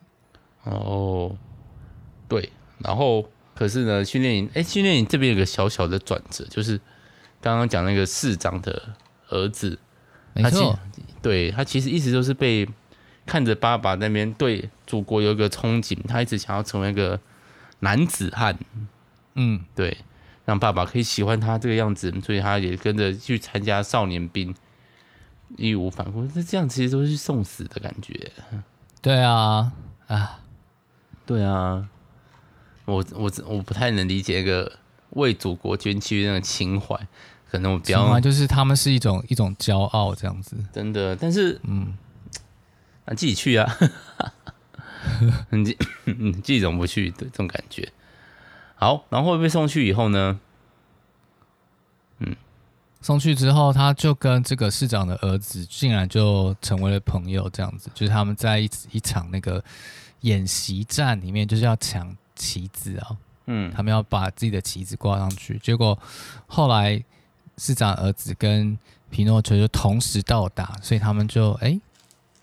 [0.63, 1.35] 哦，
[2.29, 6.79] 对，然后可是呢，训练营，哎，训练营这边有个小小的转折，就是
[7.41, 8.95] 刚刚讲那个市长的
[9.27, 9.77] 儿子，
[10.33, 10.79] 没错，
[11.21, 12.65] 对，他其实一直都是被
[13.25, 17.19] 看着爸爸那边对祖国有一个憧憬，他一直想要成为一个
[17.81, 18.57] 男子汉。
[19.33, 19.97] 嗯，对，
[20.45, 24.55] 让爸爸可以喜欢他这个样子，所以他也跟着去参加少年兵，
[25.57, 26.27] 义无反顾。
[26.33, 28.31] 那这样其实都是送死的感觉。
[29.01, 29.71] 对啊，
[30.07, 30.39] 啊，
[31.25, 31.87] 对啊，
[32.85, 34.79] 我我我不太能理解一个
[35.11, 36.97] 为祖国捐躯那种情怀。
[37.47, 41.15] 可可能我比较就是他们是一种一种骄傲这样子，真的。
[41.15, 41.97] 但是，嗯，
[43.05, 43.77] 那、啊、自己去啊，
[45.51, 47.93] 你你自己怎么不去的这种感觉？
[48.75, 50.37] 好，然后会被送去以后呢？
[52.19, 52.35] 嗯，
[53.05, 59.63] 送去之后，他就跟这个市长的儿子竟然就成为了朋友，这样子，就是他们在一一场那个
[60.21, 63.15] 演习战里面，就是要抢旗子啊，
[63.45, 65.95] 嗯，他们要把自己的旗子挂上去，结果
[66.47, 66.99] 后来
[67.59, 68.75] 市长儿子跟
[69.11, 71.81] 皮诺丘就同时到达，所以他们就哎、欸，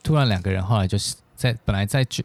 [0.01, 2.23] 突然两个人后来就是在本来在纠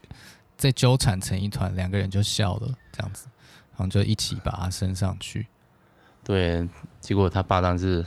[0.56, 3.26] 在纠缠成一团，两个人就笑了，这样子，
[3.72, 5.48] 然后就一起把他升上去。
[6.22, 6.64] 对，
[7.00, 8.06] 结果他爸当然是，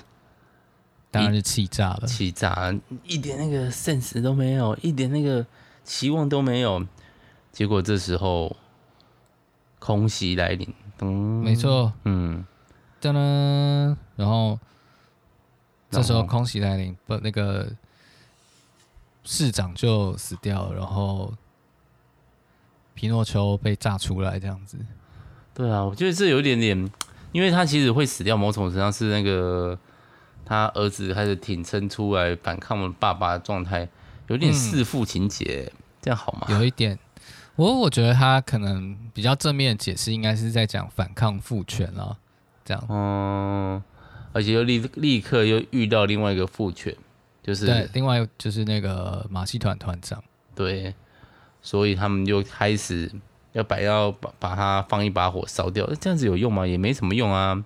[1.11, 5.45] 当然是气炸了，气炸，一点那个 sense 都没有，一点那个
[5.83, 6.83] 期望都没有。
[7.51, 8.55] 结果这时候
[9.77, 12.45] 空袭来临，嗯，没错，嗯，
[13.01, 14.57] 噔噔，然后
[15.89, 17.69] 这时候空袭来临，不，那个
[19.23, 21.33] 市长就死掉了，然后
[22.93, 24.77] 皮诺丘被炸出来，这样子。
[25.53, 26.91] 对啊，我觉得这有点点。
[27.33, 29.79] 因为他其实会死掉，某种程度上是那个
[30.51, 33.87] 他儿子开始挺身出来反抗我们爸爸的状态，
[34.27, 36.45] 有点弑父情节，嗯，这样好吗？
[36.49, 36.99] 有一点，
[37.55, 42.17] 我我觉得他可能比较正面的解释，应该是在讲反抗父权啊，
[42.65, 42.85] 这样。
[42.89, 43.81] 嗯，
[44.33, 46.93] 而且又立立刻又遇到另外一个父权，
[47.41, 50.21] 就是对，另外就是那个马戏团团长，
[50.53, 50.93] 对，
[51.61, 53.09] 所以他们就开始。
[53.53, 56.65] 要把要把把他放一把火烧掉，这样子有用吗？
[56.65, 57.61] 也没什么用啊。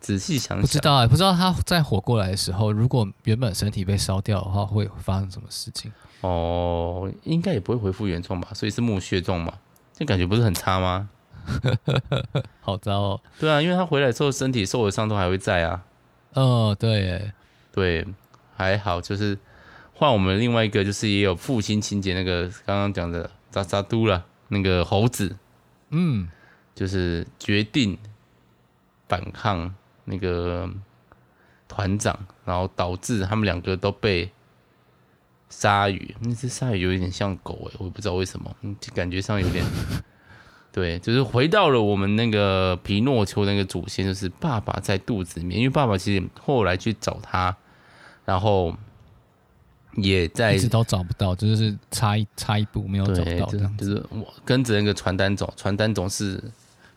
[0.00, 5.92] 仔细想想，不知道啊、欸，不知道他在活过来的时候，如果原本身体被烧掉的话，会发生什么事情？
[6.20, 8.48] 哦，应该也不会恢复原状吧。
[8.54, 9.52] 所以是木屑状嘛，
[9.92, 11.08] 这感觉不是很差吗？
[12.60, 13.20] 好糟哦。
[13.38, 15.84] 对啊，因为他回来之后，身体受的伤都还会在啊。
[16.34, 17.34] 哦，对，哎，
[17.72, 18.06] 对，
[18.56, 19.38] 还好，就是
[19.94, 24.24] 换我们另外一个，就是也有父亲情节，那个刚刚讲的扎扎都了。
[24.50, 25.36] 那个猴子，
[25.90, 26.26] 嗯，
[26.74, 27.98] 就是决定
[29.06, 29.74] 反抗
[30.08, 30.68] 那个
[31.68, 34.30] 团长，然后导致他们两个都被
[35.48, 36.14] 鲨鱼。
[36.20, 39.64] 那只鲨鱼有一点像狗诶，我也不知道为什么，就感觉上有点
[40.72, 47.56] 对，就是回到了我们那个皮诺丘那个祖先，就是爸爸在肚子里面，因为爸爸其实后来去找他，
[48.24, 48.74] 然后。
[49.94, 56.40] 也在一直都找不到，就是差一差一步没有找到这样，就是我跟着那个传单走，传单总是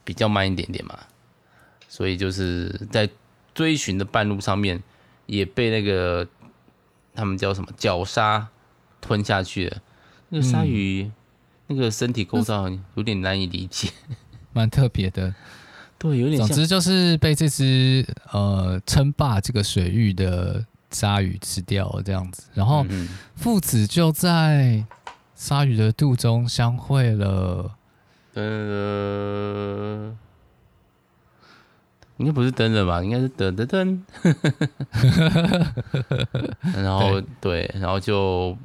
[0.03, 0.99] 比较慢一点点嘛，
[1.91, 3.09] 所以就是在
[3.53, 4.81] 追寻的半路上面
[5.25, 6.25] 也被那个
[7.13, 8.47] 他们叫什么绞鲨
[9.01, 9.77] 吞下去了。
[10.29, 11.11] 那个鲨鱼、嗯、
[11.67, 13.89] 那个身体构造有点难以理解，
[14.53, 15.35] 蛮特别的。
[15.97, 16.47] 对，有点像。
[16.47, 20.65] 总之就是被这只呃称霸这个水域的。
[20.93, 22.85] 鲨鱼吃掉了这样子，然后
[23.33, 24.85] 父子就在
[25.33, 27.77] 鲨鱼的肚中相会了。
[28.33, 30.13] 呃，
[32.21, 33.03] 应该不是灯了吧？
[33.03, 33.99] 应该是噔噔噔。
[36.81, 38.57] 然后对，对，然后就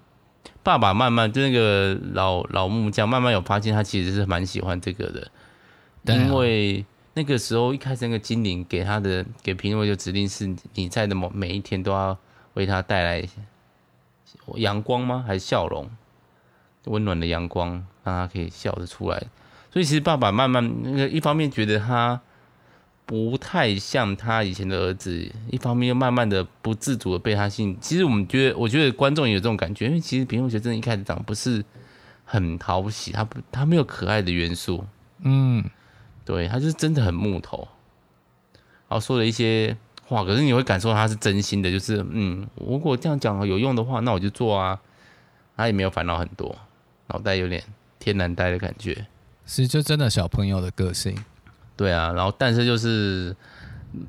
[0.62, 5.10] 爸爸慢慢就那个老老木匠慢慢有发现，他其实是蛮喜欢这个
[6.04, 6.84] 的，因为。
[7.18, 12.14] 那个时候一开始，那个精灵给他的给皮诺就指令是：你在的某每一天都要
[12.52, 13.26] 为他带来
[14.56, 15.24] 阳光吗？
[15.26, 15.88] 还是笑容？
[16.84, 17.70] 温暖的阳光，
[18.04, 19.18] 让他可以笑得出来。
[19.72, 22.20] 所以其实爸爸慢慢那个一方面觉得他
[23.06, 27.78] 不太像他以前的儿子，一方面又慢慢的不自主的被他吸引。
[27.80, 31.64] 其实我们觉得，我觉得观众也有这种感觉，因为其实皮诺丘真的一开始长不是
[32.24, 34.84] 很讨喜，他不他没有可爱的元素，
[35.20, 35.64] 嗯。
[36.24, 37.68] 对，他就是真的很木头，
[38.88, 39.76] 然后说了一些
[40.08, 44.76] 话，可是你会感受到他是真心的，就是嗯，如果这样讲有用的话，那我就做啊。
[45.56, 46.58] 他也没有烦恼很多，
[47.06, 47.62] 脑袋有点
[48.00, 49.06] 天然呆的感觉，
[49.46, 51.16] 是就真的小朋友的个性。
[51.76, 53.34] 对啊，然后但是就是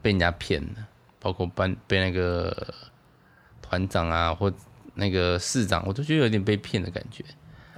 [0.01, 0.87] 被人家骗了，
[1.19, 2.73] 包括班被那个
[3.61, 4.51] 团长啊或
[4.95, 7.23] 那个市长，我都觉得有点被骗的感觉。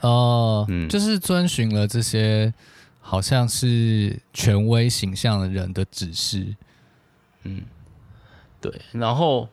[0.02, 2.54] 哦，嗯，就是遵循了这些。
[3.02, 6.56] 好像是权威形象的人的指示，
[7.41, 7.63] 嗯，
[8.62, 8.71] 对。
[8.91, 9.49] 然后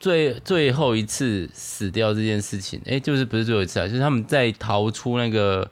[0.00, 3.86] 最最后一次死掉这件事情，哎，就是不是最后一次啊？
[3.86, 5.70] 就是他们在逃出那个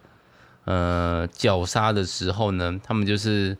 [0.64, 3.56] 呃绞杀的时候呢，他们就是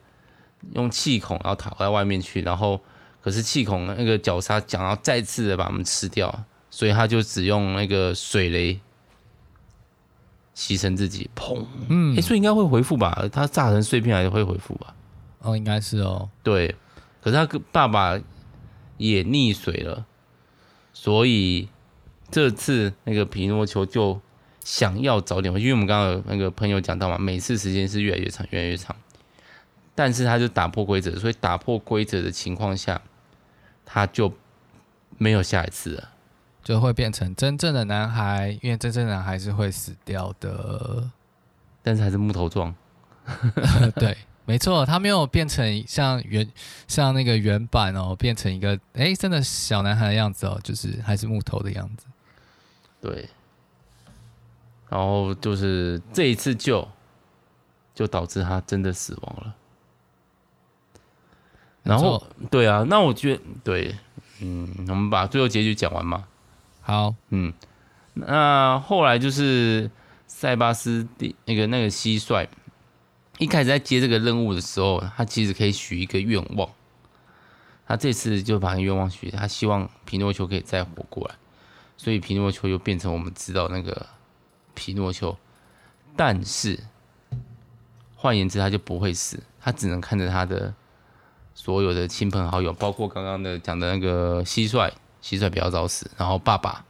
[0.75, 2.43] 用气孔，然后逃到外面去。
[2.43, 2.81] 然后
[3.23, 8.81] 可是气孔那个绞杀想要再次的把他们吃掉，所以他就只用那个水雷。
[10.55, 11.65] 牺牲自己，砰！
[11.88, 13.27] 嗯，哎、欸，所以应该会回复吧？
[13.33, 14.95] 他炸成碎片还是会回复吧？
[15.38, 16.29] 哦，应该是哦。
[16.43, 16.77] 对，
[17.23, 18.21] 可是他爸爸
[18.99, 20.05] 也溺水了，
[20.93, 21.71] 所以
[22.31, 24.21] 这次那个皮诺丘就
[24.64, 28.94] 想要早点回去，因为我们刚刚有那个朋友讲到嘛，每次时间是越来越长，越来越长，
[29.94, 33.01] 但是他就打破规则，所以打破规则的情况下，
[33.85, 34.33] 他就
[35.18, 36.11] 没有下一次了，
[36.62, 41.11] 就会变成真正的男孩，因为真正的男孩是会死掉的，
[41.83, 42.75] 但是还是木头状，
[43.96, 44.16] 对。
[44.44, 46.46] 没错，他没有变成像原
[46.88, 52.07] 像那个原版哦，变成一个哎，真的小男孩的样子哦，就是还是木头的样子。
[53.01, 53.29] 对，
[54.92, 56.87] 然后就是这一次救，
[57.94, 59.55] 就导致他真的死亡了。
[61.83, 63.96] 然后，对啊，那我觉得对，
[64.42, 66.28] 嗯，我们把最后结局讲完嘛。
[66.83, 67.55] 好，嗯，
[68.12, 69.90] 那后来就是
[70.26, 72.46] 塞巴斯蒂那个那个蟋蟀。
[73.38, 76.68] 一开始在接这个任务的时候，他其实可以许一个愿望。
[77.87, 81.35] 他这次就把愿望许，他希望皮诺丘可以再活过来，
[81.96, 84.07] 所以皮诺丘又变成我们知道那个
[84.74, 85.37] 皮诺丘。
[86.16, 86.78] 但是
[88.14, 90.72] 换言之，他就不会死，他只能看着他的
[91.54, 94.90] 所有的亲朋好友，包括刚刚的讲的那个蟋蟀，
[95.22, 96.85] 蟋蟀比较早死，然后爸爸，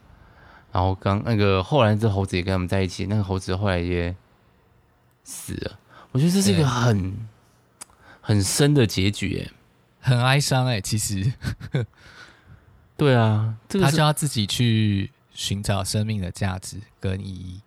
[0.72, 4.14] 然后刚那个后来这猴子也跟他们在一起，那个猴子后来也
[5.22, 5.78] 死了。
[6.10, 7.16] 我觉得这是一个很
[8.20, 11.32] 很深的结局，哎，很哀伤，哎，其实，
[12.96, 17.60] 对啊，这个他就要自己去寻找生命的价值跟意义，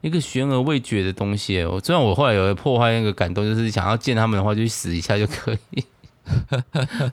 [0.00, 1.62] 一个悬而未决的东西。
[1.64, 5.84] 我虽然我后来有破坏那个感动，就是想要见他们的话，就去死一下就可以，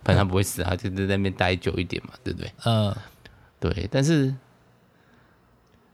[0.03, 2.51] 反正他不会死，他就在那边待久一点嘛，对不对？
[2.65, 2.95] 嗯，
[3.59, 4.33] 对，但是，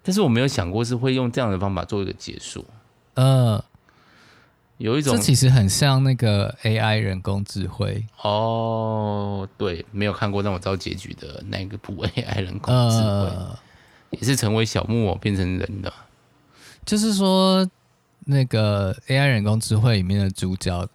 [0.04, 2.66] 但是我没有想过是会用这样的方法做一个结束，
[3.16, 3.62] 嗯。
[4.80, 8.04] 有一种，这其实很像那个 AI 人工智慧。
[8.22, 13.58] 哦，对，没有看过，但我知道结局的那个部 AI 人工智慧、呃、
[14.10, 15.94] 也是成为小木偶变成人的，
[16.86, 17.70] 就是说
[18.26, 20.88] 那个 AI 人工智慧里面的主角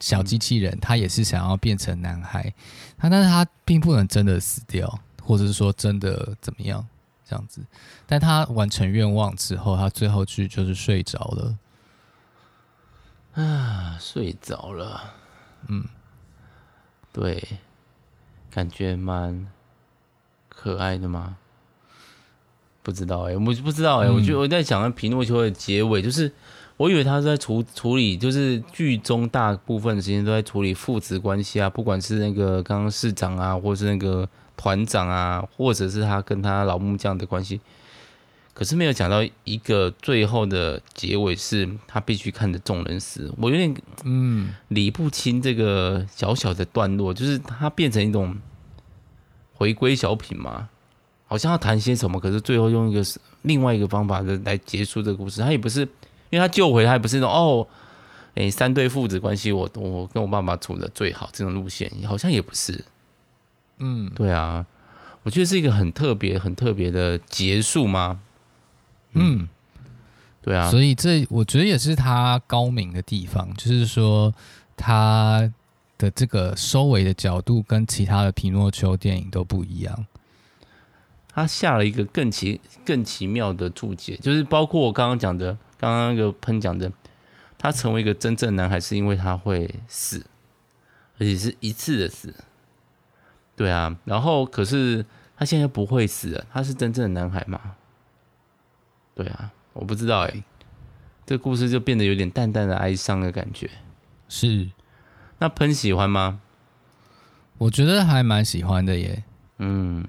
[0.00, 2.52] 小机器人，他也是想要变成男孩，
[2.98, 6.86] 他但是他并不能真的死掉，或者是说真的怎么样
[7.24, 7.60] 这样子，
[8.06, 11.58] 但他完成愿望之后，他最后去就是睡着了。
[13.34, 15.14] 啊，睡着了，
[15.68, 15.86] 嗯，
[17.12, 17.58] 对，
[18.50, 19.46] 感觉蛮
[20.48, 21.36] 可爱的吗？
[22.86, 26.30] 不知道哎、欸，我不知道哎、欸，嗯、我觉得我在讲皮诺丘的结尾，就是
[26.76, 37.60] 我以为他是在处处理，就是剧中大部分时间都在处理父子关系啊，不管是那个刚刚市长啊，或是那个团长啊，或者是他跟他老木匠的关系。
[38.54, 43.34] 可是没有讲到一个最后的结尾，是他必须看着众人死。
[43.38, 48.36] 我有点嗯理不清这个小小的段落，就是他变成一种
[49.54, 50.68] 回归小品嘛，
[51.26, 53.04] 好像要谈些什么，可是最后用一个
[53.42, 55.40] 另外一个方法的来结束这个故事。
[55.40, 55.80] 他也不是，
[56.30, 57.66] 因为他救回他也不是那种哦，
[58.34, 62.84] 诶，三对父子关系，我我跟我爸爸处的最好这种路线，好像也不是。
[63.78, 64.64] 嗯，对啊，
[65.22, 68.20] 我觉得是一个很特别、很特别的结束吗？
[69.12, 69.48] 嗯，
[70.42, 74.32] 对啊，所以这我觉得也是他高明的地方，就是说
[74.76, 75.52] 他
[75.98, 80.06] 的这个收尾的角度跟其他的皮诺丘电影都不一样。
[81.36, 86.90] 他下了一个更奇、更奇妙的注解，就是包括我刚刚讲的，刚刚那个喷讲的，
[87.58, 90.24] 他成为一个真正男孩是因为他会死，
[91.18, 92.34] 而且是一次的死。
[93.54, 95.04] 对啊，然后可是
[95.36, 97.60] 他现在不会死了，他是真正的男孩吗？
[99.14, 100.42] 对啊，我不知道哎，
[101.26, 103.68] 这个故事就变得有点淡淡的哀伤的感觉。
[104.26, 104.70] 是，
[105.38, 106.40] 那喷喜欢吗？
[107.58, 109.24] 我觉得还蛮喜欢的耶。
[109.58, 110.06] 嗯，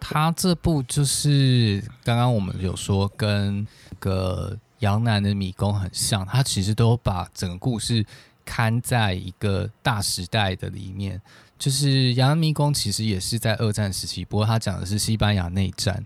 [0.00, 3.66] 他这部就是刚刚我们有说跟
[3.98, 8.04] 个杨男的迷宫很像，他其实都把整个故事
[8.44, 11.20] 看在一个大时代的里面。
[11.58, 16.04] 就是杨男迷宫其实也是在二战时期，不过他讲的是西班牙内战，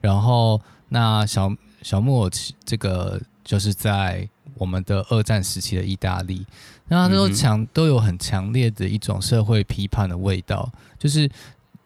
[0.00, 0.60] 然后。
[0.94, 2.30] 那小小木偶
[2.66, 6.46] 这个就是在我们的二战时期的意大利，
[6.86, 11.26] 那他都强都有很强烈的一种社会批判的味道，就是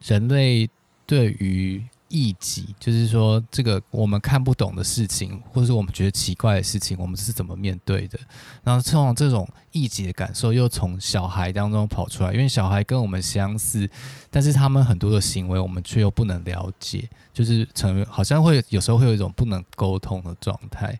[0.01, 0.69] 人类
[1.07, 8.19] 对于异己，就是说这个我们看不懂的事情，或者是我们觉得奇怪的事情，我们是怎么面对的？
[8.63, 13.89] 然后从这种异己的感受又从小孩当中跑出来，因为小孩跟我们相似，
[14.29, 17.09] 但是他们很多的行为我们却又不能了解。
[17.33, 20.99] 就是成为好像会有时候会有一种不能沟通的状态，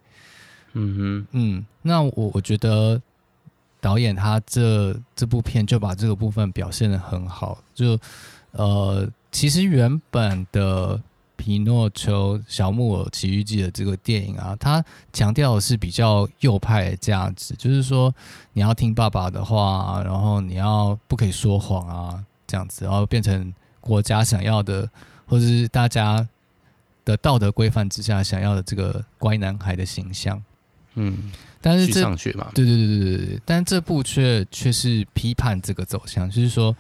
[0.74, 3.02] 嗯哼，嗯，那我我觉得
[3.82, 7.98] 导演他这这部片就把这个部分表现的很好，就
[8.52, 10.98] 呃，其实原本的
[11.36, 18.14] 《皮诺丘小木偶奇遇记》的这个电影啊，它强调的是比较右派的价值，就是说
[18.54, 24.90] 你要听爸爸的话，然后你要不可以说谎啊，这样子，然后变成国家想要的，
[25.26, 26.28] 或者是大家
[27.06, 30.42] 的道德规范之下想要的这个乖男孩的形象。
[30.96, 36.76] 嗯，但是这上学嘛，对对对对对，但这部却却是批判这个走向，就是说，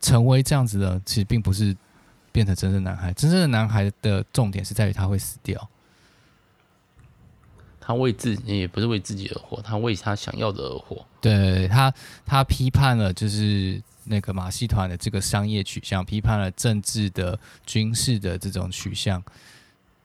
[0.00, 1.76] 成为这样子的，其实并不是
[2.32, 5.68] 变成真正男孩，真正的男孩的重点是在于他会死掉，
[7.80, 11.04] 他为自己也不是为自己而活，他为他想要的而活。
[11.20, 11.92] 对他，
[12.24, 19.22] 他批判了就是那个马戏团的这个商业取向，批判了政治的、军事的这种取向。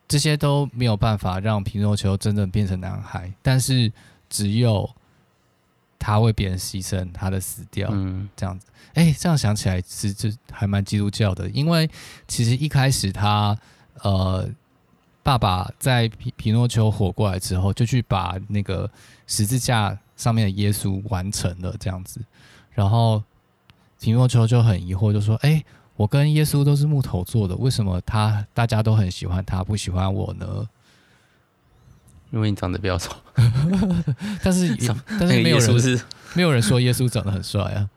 [0.08, 3.92] 这些都没有办法让皮诺丘真正变成男孩，但是
[4.30, 4.88] 只有
[6.06, 8.68] 他为别人牺牲，他的死掉，嗯，这样子。
[8.94, 11.90] 哎，这样想起来，其实这还蛮基督教的，因为
[12.28, 13.58] 其实一开始他
[14.04, 14.48] 呃，
[15.24, 18.88] 爸爸在皮皮诺丘活过来之后，就去把那个
[19.26, 22.22] 十字架上面的耶稣完成了，这样子。
[22.70, 23.24] 然后
[24.00, 25.64] 皮诺丘就很疑惑，就说：“哎。”
[25.98, 30.68] 我跟耶稣都是木头做的，为什么他大家都很喜欢他，不喜欢我呢？
[32.36, 33.16] 因为你长得比较丑。
[34.44, 34.76] 但是，
[35.20, 36.00] 但是没有人是
[36.36, 37.90] 没有人说耶稣长得很帅啊。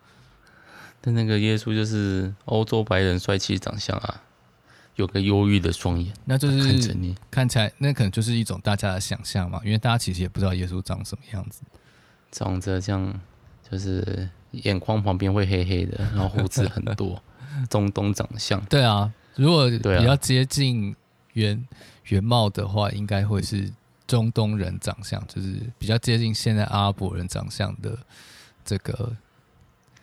[1.01, 4.22] 但那个耶稣就是欧洲白人帅气长相啊，
[4.97, 11.62] 有个忧郁的双眼，那就是看着你，看起来那可能就是一种大家的想象嘛，因为大家其实也不知道耶稣长什么样子，
[12.32, 13.12] 长着像
[13.70, 17.22] 就是眼眶旁边会黑黑的，然后胡子很多。
[17.68, 20.95] 中东长相，对啊，如果比较接近
[21.32, 21.61] 原、啊、
[22.05, 23.68] 原貌的话，应该会是
[24.09, 27.96] 中东人长相，就是比较接近现在阿拉伯人长相的
[28.64, 29.14] 这个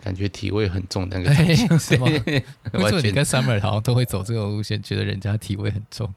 [0.01, 1.09] 感觉，体味很重。
[1.09, 1.33] 那个
[1.77, 2.07] 是吗？
[2.71, 6.13] 为什么你跟 Summer 好像都会走这个路线，觉得人家体味很重？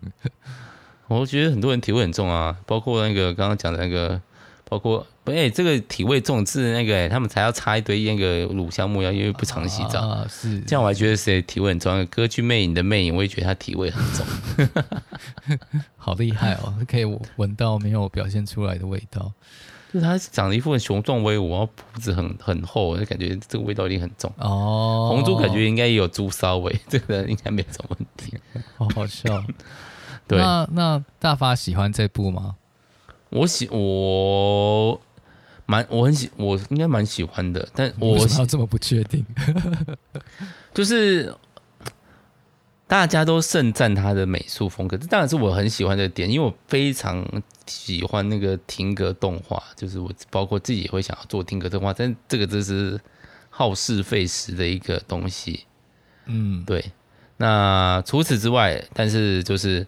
[1.08, 4.22] 我觉得很多人体味很重啊，包括那个刚刚讲的那个。
[4.68, 10.00] 包括哎、欸，这个体味重是那个、欸，他们才要擦一堆那个乳香木药，因为不常洗澡。
[10.00, 12.06] 啊、是这样，我还觉得谁体味很重？
[12.06, 14.26] 歌剧魅影的魅影，我也觉得他体味很重。
[15.96, 17.04] 好厉害哦，可以
[17.36, 19.32] 闻到没有表现出来的味道。
[19.90, 24.30] 就是他长了一副很雄壮威武，然后胡子很很厚，就感觉这个味道一定很重。
[24.36, 28.36] 哦，红猪感觉应该也有猪骚味， 这个应该没什么问题。
[28.76, 29.42] 好好笑。
[30.28, 32.56] 对，那那大发喜欢这部吗？
[33.30, 35.00] 我喜我
[35.66, 39.24] 蛮我很喜我应该蛮喜欢的，但我要这么不确定？
[40.72, 41.34] 就是
[42.86, 47.24] 大家都盛赞他的美术风格，这当然是我很喜欢的点，因为我非常
[47.66, 52.98] 喜欢那个停格动画，就是我包括自己也会想要做停格动画，但这个真是
[53.50, 55.64] 耗时费时的一个东西。
[56.26, 56.92] 嗯，对。
[57.36, 59.86] 那除此之外，但是就是。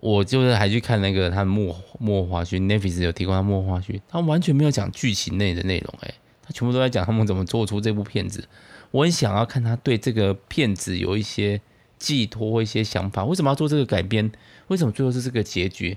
[0.00, 8.48] 我就是还去看那个他幕幕后花絮，Netflix 有提供他幕后花絮，他完全没有讲剧情内的内容，诶，他全部都在讲他们怎么做出这部片子。
[8.90, 11.60] 我很想要看他对这个片子有一些
[11.98, 14.32] 寄托或一些想法，为什么要做这个改编？
[14.68, 15.96] 为什么最后是这个结局？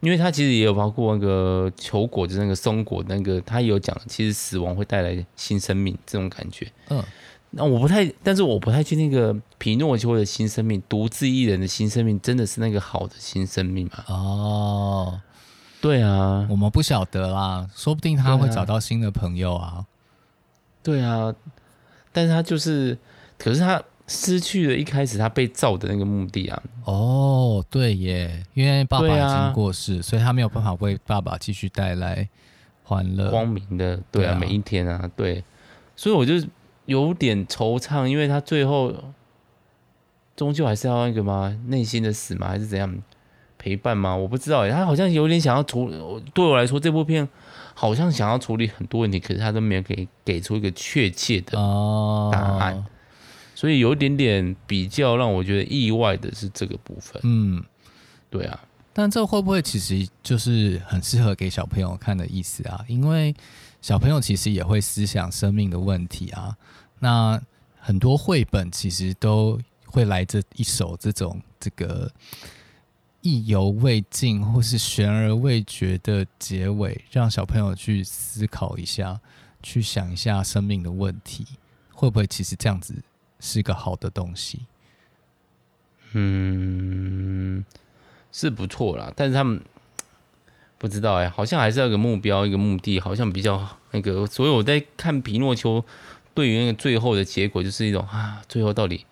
[0.00, 6.66] 因为他其实也有包括那个球果子那个松果那个，他也有讲，其实死亡会带来新生命这种感觉。
[6.88, 7.02] 嗯。
[7.50, 14.04] 那我不太，但是我不太确定那个皮诺丘的新生命，独自一人的新生命，真的是那个好的新生命吗？
[14.06, 15.20] 哦，
[15.80, 19.86] 对啊，我们不晓得啦，说不定他会找到新的朋友啊。
[20.82, 21.34] 对啊，
[22.12, 22.98] 但是他就是，
[23.38, 26.62] 可是他失去了一开始他被造的那个目的啊。
[26.84, 32.28] 哦，对耶，因为爸爸已经过世，啊、所以他没有办法为爸爸继续带来
[32.82, 35.42] 欢乐、光明的，对啊，对啊，每一天啊，对，
[35.96, 36.34] 所以我就。
[36.88, 38.94] 有点惆怅，因为他最后
[40.34, 41.54] 终究还是要那个吗？
[41.66, 42.48] 内心的死吗？
[42.48, 43.02] 还是怎样
[43.58, 44.16] 陪伴吗？
[44.16, 44.66] 我不知道。
[44.70, 47.28] 他好像有点想要处理，对我来说，这部片
[47.74, 51.52] 好像想要处理很多问题，可是他都没有给给出一个确切的
[52.32, 52.86] 答案，哦、
[53.54, 57.20] 所以有一点点比较让我觉得意外的是这个部分。
[57.22, 57.62] 嗯，
[58.30, 58.58] 对啊。
[58.94, 62.82] 但这会不会其实就是很适合给小朋友看的意思啊？
[62.88, 63.34] 因为
[63.80, 66.56] 小朋友其实也会思想生命的问题啊。
[66.98, 67.40] 那
[67.78, 72.10] 很多绘本其实都会来这一首这种这个
[73.22, 79.20] 意犹未尽或是悬而未决的结尾，让小朋友去思考一下，
[79.62, 81.46] 去想一下生命的问题，
[81.92, 82.94] 会不会其实这样子
[83.40, 84.60] 是个好的东西？
[86.12, 87.64] 嗯，
[88.32, 89.62] 是不错啦，但是他们。
[90.78, 93.60] 不知道哎、欸，好像还是要有个目标，一个目的，好像比较
[93.90, 94.24] 那个。
[94.26, 95.84] 所以我在看皮诺丘，
[96.34, 99.04] 对于那个最后的结果，就是一种啊，最后到底，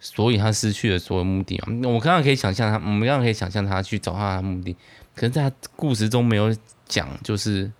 [0.00, 1.68] 所以他失去了所有目的啊。
[1.84, 4.76] 我刚刚可以想象他，我们刚刚可以想象他去找他的目的，
[5.14, 6.52] 可是在他故事中没有
[6.86, 7.70] 讲，就是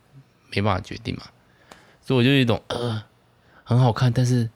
[0.54, 1.22] 没办法决定嘛。
[2.00, 3.02] 所以我就有一种呃，
[3.64, 4.48] 很好看，但是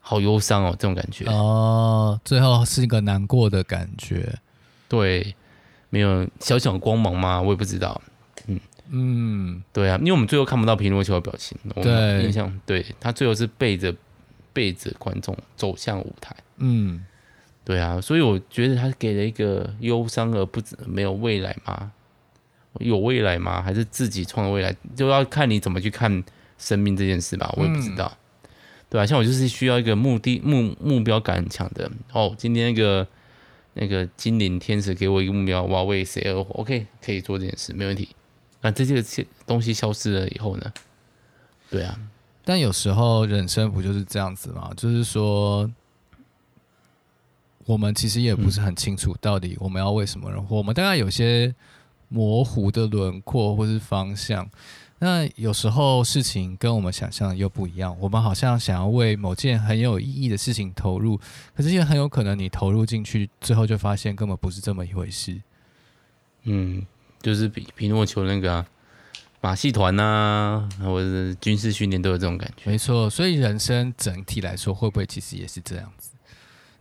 [0.00, 1.24] 好忧伤哦，这种感觉。
[1.30, 4.38] 哦，最后是一个难过的感觉，
[4.86, 5.34] 对。
[5.92, 7.38] 没有小小光芒吗？
[7.38, 8.00] 我也不知道。
[8.46, 11.56] 嗯嗯，对啊，因为我们最后看不到皮诺丘的表情。
[11.82, 13.94] 对，印象对他最后是背着
[14.54, 16.34] 背着观众走向舞台。
[16.56, 17.04] 嗯，
[17.62, 21.92] 对啊，所以我觉得他给了一个忧伤而不没有未来吗？
[22.80, 23.60] 有未来吗？
[23.60, 24.74] 还是自己创的未来？
[24.96, 26.24] 就要看你怎么去看
[26.56, 27.52] 生命这件事吧。
[27.58, 28.10] 我也不知道。
[28.44, 28.48] 嗯、
[28.88, 31.90] 对啊，像我就是需要一个目的目目标感很强的。
[32.12, 33.06] 哦，今天那个。
[33.74, 38.08] 那个精灵天使给我一个目标，我要为谁而活？OK，可以做这件事，没问题。
[38.60, 40.72] 那这些东西消失了以后呢？
[41.70, 41.98] 对啊，
[42.44, 44.70] 但有时候人生不就是这样子吗？
[44.76, 45.70] 就是说，
[47.64, 50.56] 我们其实也不是很清楚到底我们要为什么而活。
[50.56, 51.54] 我们大概有些
[52.08, 54.48] 模糊的轮廓或是方向。
[55.04, 61.18] 那有时候事情跟我们想象的又不一样，我们好像想要为某件很有意义的事情投入，
[61.56, 65.42] 可是也很有可能你投入进去，最后就发现根本不是这么一回事。
[66.44, 66.86] 嗯，
[67.20, 68.66] 就是皮皮诺丘那个、啊、
[69.40, 72.70] 马戏团呐，或者是军事训练都有这种感觉。
[72.70, 76.12] 没错，所以人生整体来说，会不会其实也是这样子？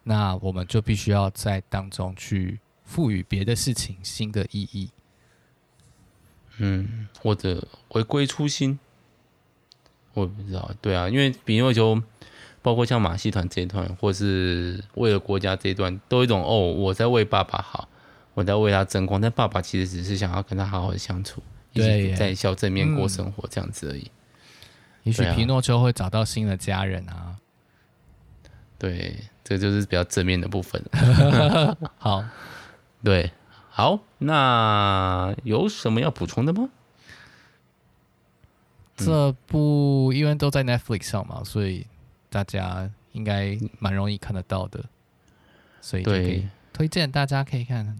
[0.03, 4.91] 那我们就必须要在当中去赋予别的事情新的意义。
[6.63, 8.77] 嗯，或者回归初心，
[10.13, 10.71] 我也不知道。
[10.79, 11.99] 对啊，因为比诺丘，
[12.61, 17.89] 包括像马戏团这一段，或是为了国家这一段，都有一种哦，我在为爸爸好，
[18.35, 19.19] 我在为他争光。
[19.19, 21.41] 但爸爸其实只是想要跟他好好的相处，
[21.73, 24.11] 对，一起在小镇里面过生活这样子而已。
[25.01, 27.37] 也许皮诺丘会找到新的家人啊。
[28.77, 30.79] 对，这就是比较正面的部分。
[31.97, 32.23] 好，
[33.03, 33.31] 对。
[33.81, 36.69] 好，那有什么要补充的吗？
[38.95, 41.87] 这部因为都在 Netflix 上嘛，所以
[42.29, 44.85] 大家应该蛮容易看得到的，
[45.81, 47.99] 所以对，推荐大家可以看。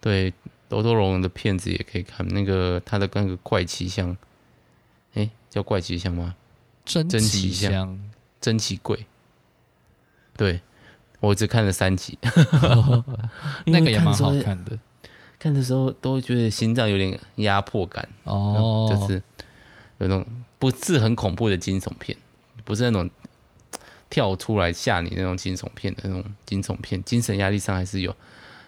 [0.00, 0.34] 对，
[0.68, 4.16] 多多龙的片子也可以看，那个他的那个怪奇像，
[5.14, 6.34] 哎，叫怪奇像吗？
[6.84, 9.06] 真奇像，真奇柜，
[10.36, 10.60] 对。
[11.20, 12.18] 我只看了三集，
[13.66, 14.78] 那个也蛮好看的。
[15.38, 19.22] 看的时候都会觉得心脏有点压迫感哦，就是
[19.98, 20.26] 有那种
[20.58, 22.16] 不是很恐怖的惊悚片，
[22.64, 23.08] 不是那种
[24.10, 28.14] 跳出来吓你那种惊悚片的那种惊悚片，精神压力上还是有。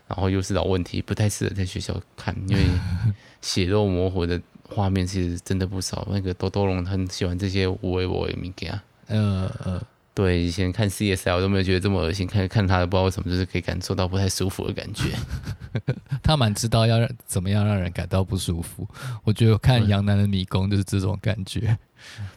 [0.08, 2.62] 然后又是老问题，不太适合在学校看，因为
[3.40, 4.38] 血肉模糊的
[4.68, 6.06] 画面其实真的不少。
[6.10, 8.78] 那个多多龙很喜欢这些无为我为物件，
[9.08, 9.80] 嗯嗯。
[10.14, 15.10] 对，以前看 CSI 我都没有觉得这么恶心，看看他的不知道为什么，就是可以感受到不太舒服的感觉。
[16.22, 18.86] 他蛮知道要让怎么样让人感到不舒服。
[19.24, 21.78] 我觉得看《羊男的迷宫》就是这种感觉。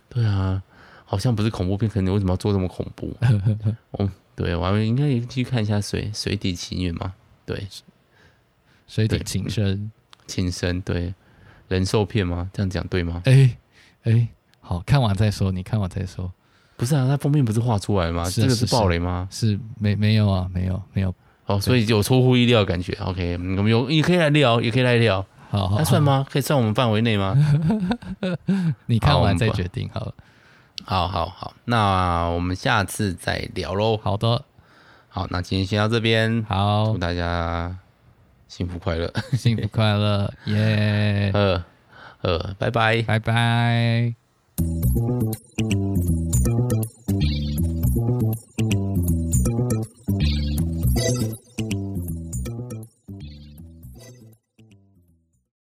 [0.08, 0.64] 对啊，
[1.04, 3.14] 好像不是恐怖片，可能为什么要做这么恐怖？
[3.92, 7.14] 哦，对，我们应该也去看一下水《水水底情缘》嘛。
[7.46, 7.58] 对，
[8.88, 9.92] 《水底情深》
[10.32, 11.14] 情深，对，
[11.68, 12.50] 人兽片吗？
[12.54, 13.22] 这样讲对吗？
[13.26, 13.58] 哎
[14.04, 14.30] 哎，
[14.62, 16.32] 好看完再说，你看完再说。
[16.78, 18.26] 不是啊，那封面不是画出来吗？
[18.30, 19.28] 是啊、这个是暴雷吗？
[19.32, 21.14] 是，没没有啊，没有没有。
[21.46, 22.98] 哦，所以有出乎意料的感觉。
[23.02, 25.26] OK，我们有也可以来聊，也可以来聊。
[25.50, 26.26] 好，好，那算吗？
[26.30, 27.36] 可以算我们范围内吗？
[28.88, 30.14] 你看完再决定好了。
[30.84, 33.98] 好好好，那我们下次再聊喽。
[33.98, 34.44] 好的，
[35.08, 36.44] 好，那今天先到这边。
[36.50, 37.78] 好，祝大家
[38.48, 41.32] 幸福快乐，幸福快乐， 耶！
[41.34, 41.64] 呃
[42.22, 44.16] 呃，拜拜，拜拜。
[48.38, 48.85] Oh.